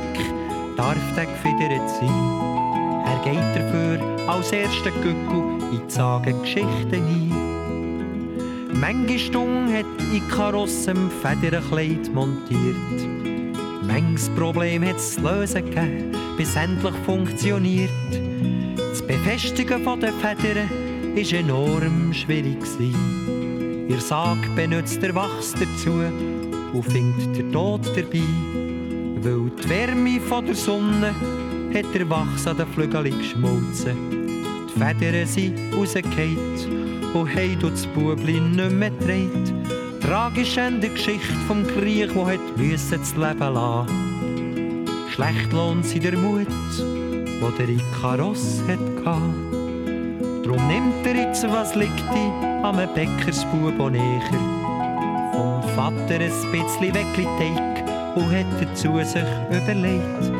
darf 0.76 0.96
der 1.16 1.26
gefedert 1.26 1.90
sein. 1.90 3.02
Er 3.04 3.18
geht 3.24 3.56
dafür 3.56 4.28
als 4.28 4.52
erster 4.52 4.92
Göckel 5.02 5.42
in 5.72 5.82
die 5.84 5.90
Sagengeschichten 5.92 6.92
ein. 6.92 8.80
Manche 8.80 9.18
Stunde 9.18 9.78
hat 9.78 10.14
Ikaros 10.14 10.86
im 10.86 11.10
Federnkleid 11.10 12.14
montiert. 12.14 13.31
Manches 13.92 14.30
Problem 14.30 14.82
hat 14.86 14.96
es 14.96 15.16
zu 15.16 15.20
lösen 15.20 15.66
gegeben, 15.66 16.16
bis 16.38 16.56
endlich 16.56 16.94
funktioniert. 17.04 17.90
Das 18.78 19.06
Befestigen 19.06 19.84
den 19.84 20.14
Federn 20.14 20.70
war 21.14 21.38
enorm 21.38 22.14
schwierig. 22.14 22.58
Gewesen. 22.58 23.86
Ihr 23.90 24.00
Sarg 24.00 24.38
benutzt 24.56 25.02
der 25.02 25.14
Wachs 25.14 25.52
dazu 25.52 26.04
und 26.72 26.82
findet 26.84 27.36
der 27.36 27.52
Tod 27.52 27.86
dabei. 27.94 28.22
Weil 29.20 29.50
die 29.62 29.68
Wärme 29.68 30.20
der 30.46 30.54
Sonne 30.54 31.14
hat 31.74 31.94
der 31.94 32.08
Wachs 32.08 32.46
an 32.46 32.56
den 32.56 32.68
Flügeln 32.68 33.18
geschmolzen. 33.18 33.96
Die 34.74 34.80
Federn 34.80 35.26
sind 35.26 35.74
rausgefallen 35.74 37.12
und 37.12 37.28
haben 37.28 37.58
das 37.60 37.86
Bubli 37.88 38.40
nicht 38.40 38.70
mehr 38.72 38.90
gedreht. 38.90 39.61
Tragisch 40.02 40.58
an 40.58 40.80
der 40.80 40.90
Geschichte 40.90 41.32
vom 41.46 41.64
Krieg, 41.64 42.12
wo 42.14 42.26
hat 42.26 42.40
müssen 42.56 42.98
das 42.98 43.14
Leben 43.14 43.54
lassen. 43.54 44.86
Schlecht 45.10 45.52
lohnt 45.52 45.86
sie 45.86 46.00
der 46.00 46.16
Mut, 46.16 46.48
wo 47.40 47.50
der 47.50 47.68
Ikaros 47.68 48.60
hat 48.66 48.80
gehabt. 48.96 49.34
Drum 50.44 50.66
nimmt 50.66 51.06
er 51.06 51.14
jetzt, 51.14 51.44
was 51.48 51.76
liegt 51.76 52.00
ihm 52.14 52.64
am 52.64 52.76
Bäckersbub 52.94 53.78
auch 53.78 53.90
näher. 53.90 54.20
Vom 55.32 55.62
Vater 55.76 56.14
ein 56.14 56.50
bisschen 56.50 56.94
Weckli-Teig 56.94 58.16
und 58.16 58.30
hat 58.32 58.46
dazu 58.60 58.98
sich 59.04 59.22
überlegt. 59.50 60.32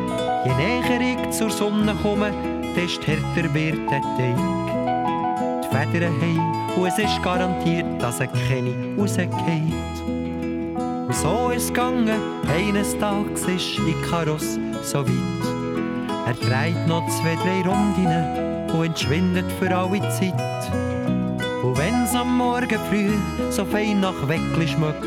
Je 0.45 0.53
näher 0.55 0.99
ich 0.99 1.31
zur 1.31 1.49
Sonne 1.49 1.95
komme, 2.01 2.33
desto 2.75 3.07
härter 3.07 3.53
wird 3.53 3.89
der 3.89 4.01
Teig. 4.01 4.37
Die 5.63 5.67
Federn 5.69 6.21
haben 6.21 6.62
und 6.75 6.87
es 6.87 6.97
ist 6.97 7.21
garantiert, 7.23 7.85
dass 8.01 8.19
er 8.19 8.27
keine 8.27 8.73
rausgeht. 8.97 9.29
Und 11.07 11.15
so 11.15 11.49
ist 11.49 11.63
es 11.63 11.67
gegangen, 11.67 12.19
eines 12.47 12.97
Tages 12.97 13.43
ist 13.43 13.79
Ikaros 13.79 14.57
so 14.81 15.05
weit. 15.05 15.53
Er 16.25 16.33
dreht 16.33 16.87
noch 16.87 17.05
zwei, 17.09 17.35
drei 17.35 17.61
Runden 17.69 18.71
und 18.73 18.85
entschwindet 18.85 19.51
für 19.59 19.75
alle 19.75 19.99
Zeit. 20.09 20.33
Und 21.61 21.77
wenn's 21.77 22.15
am 22.15 22.37
Morgen 22.37 22.79
früh 22.89 23.11
so 23.49 23.65
fein 23.65 23.99
nach 23.99 24.27
Weckli 24.27 24.67
schmeckt 24.67 25.05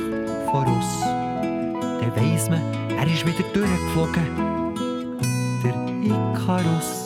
voraus, 0.51 1.01
dann 1.03 2.12
weiss 2.17 2.49
man, 2.49 2.62
er 2.97 3.07
ist 3.07 3.27
wieder 3.27 3.49
durchgeflogen. 3.53 4.27
Der 5.64 5.75
Ikaros. 6.05 7.06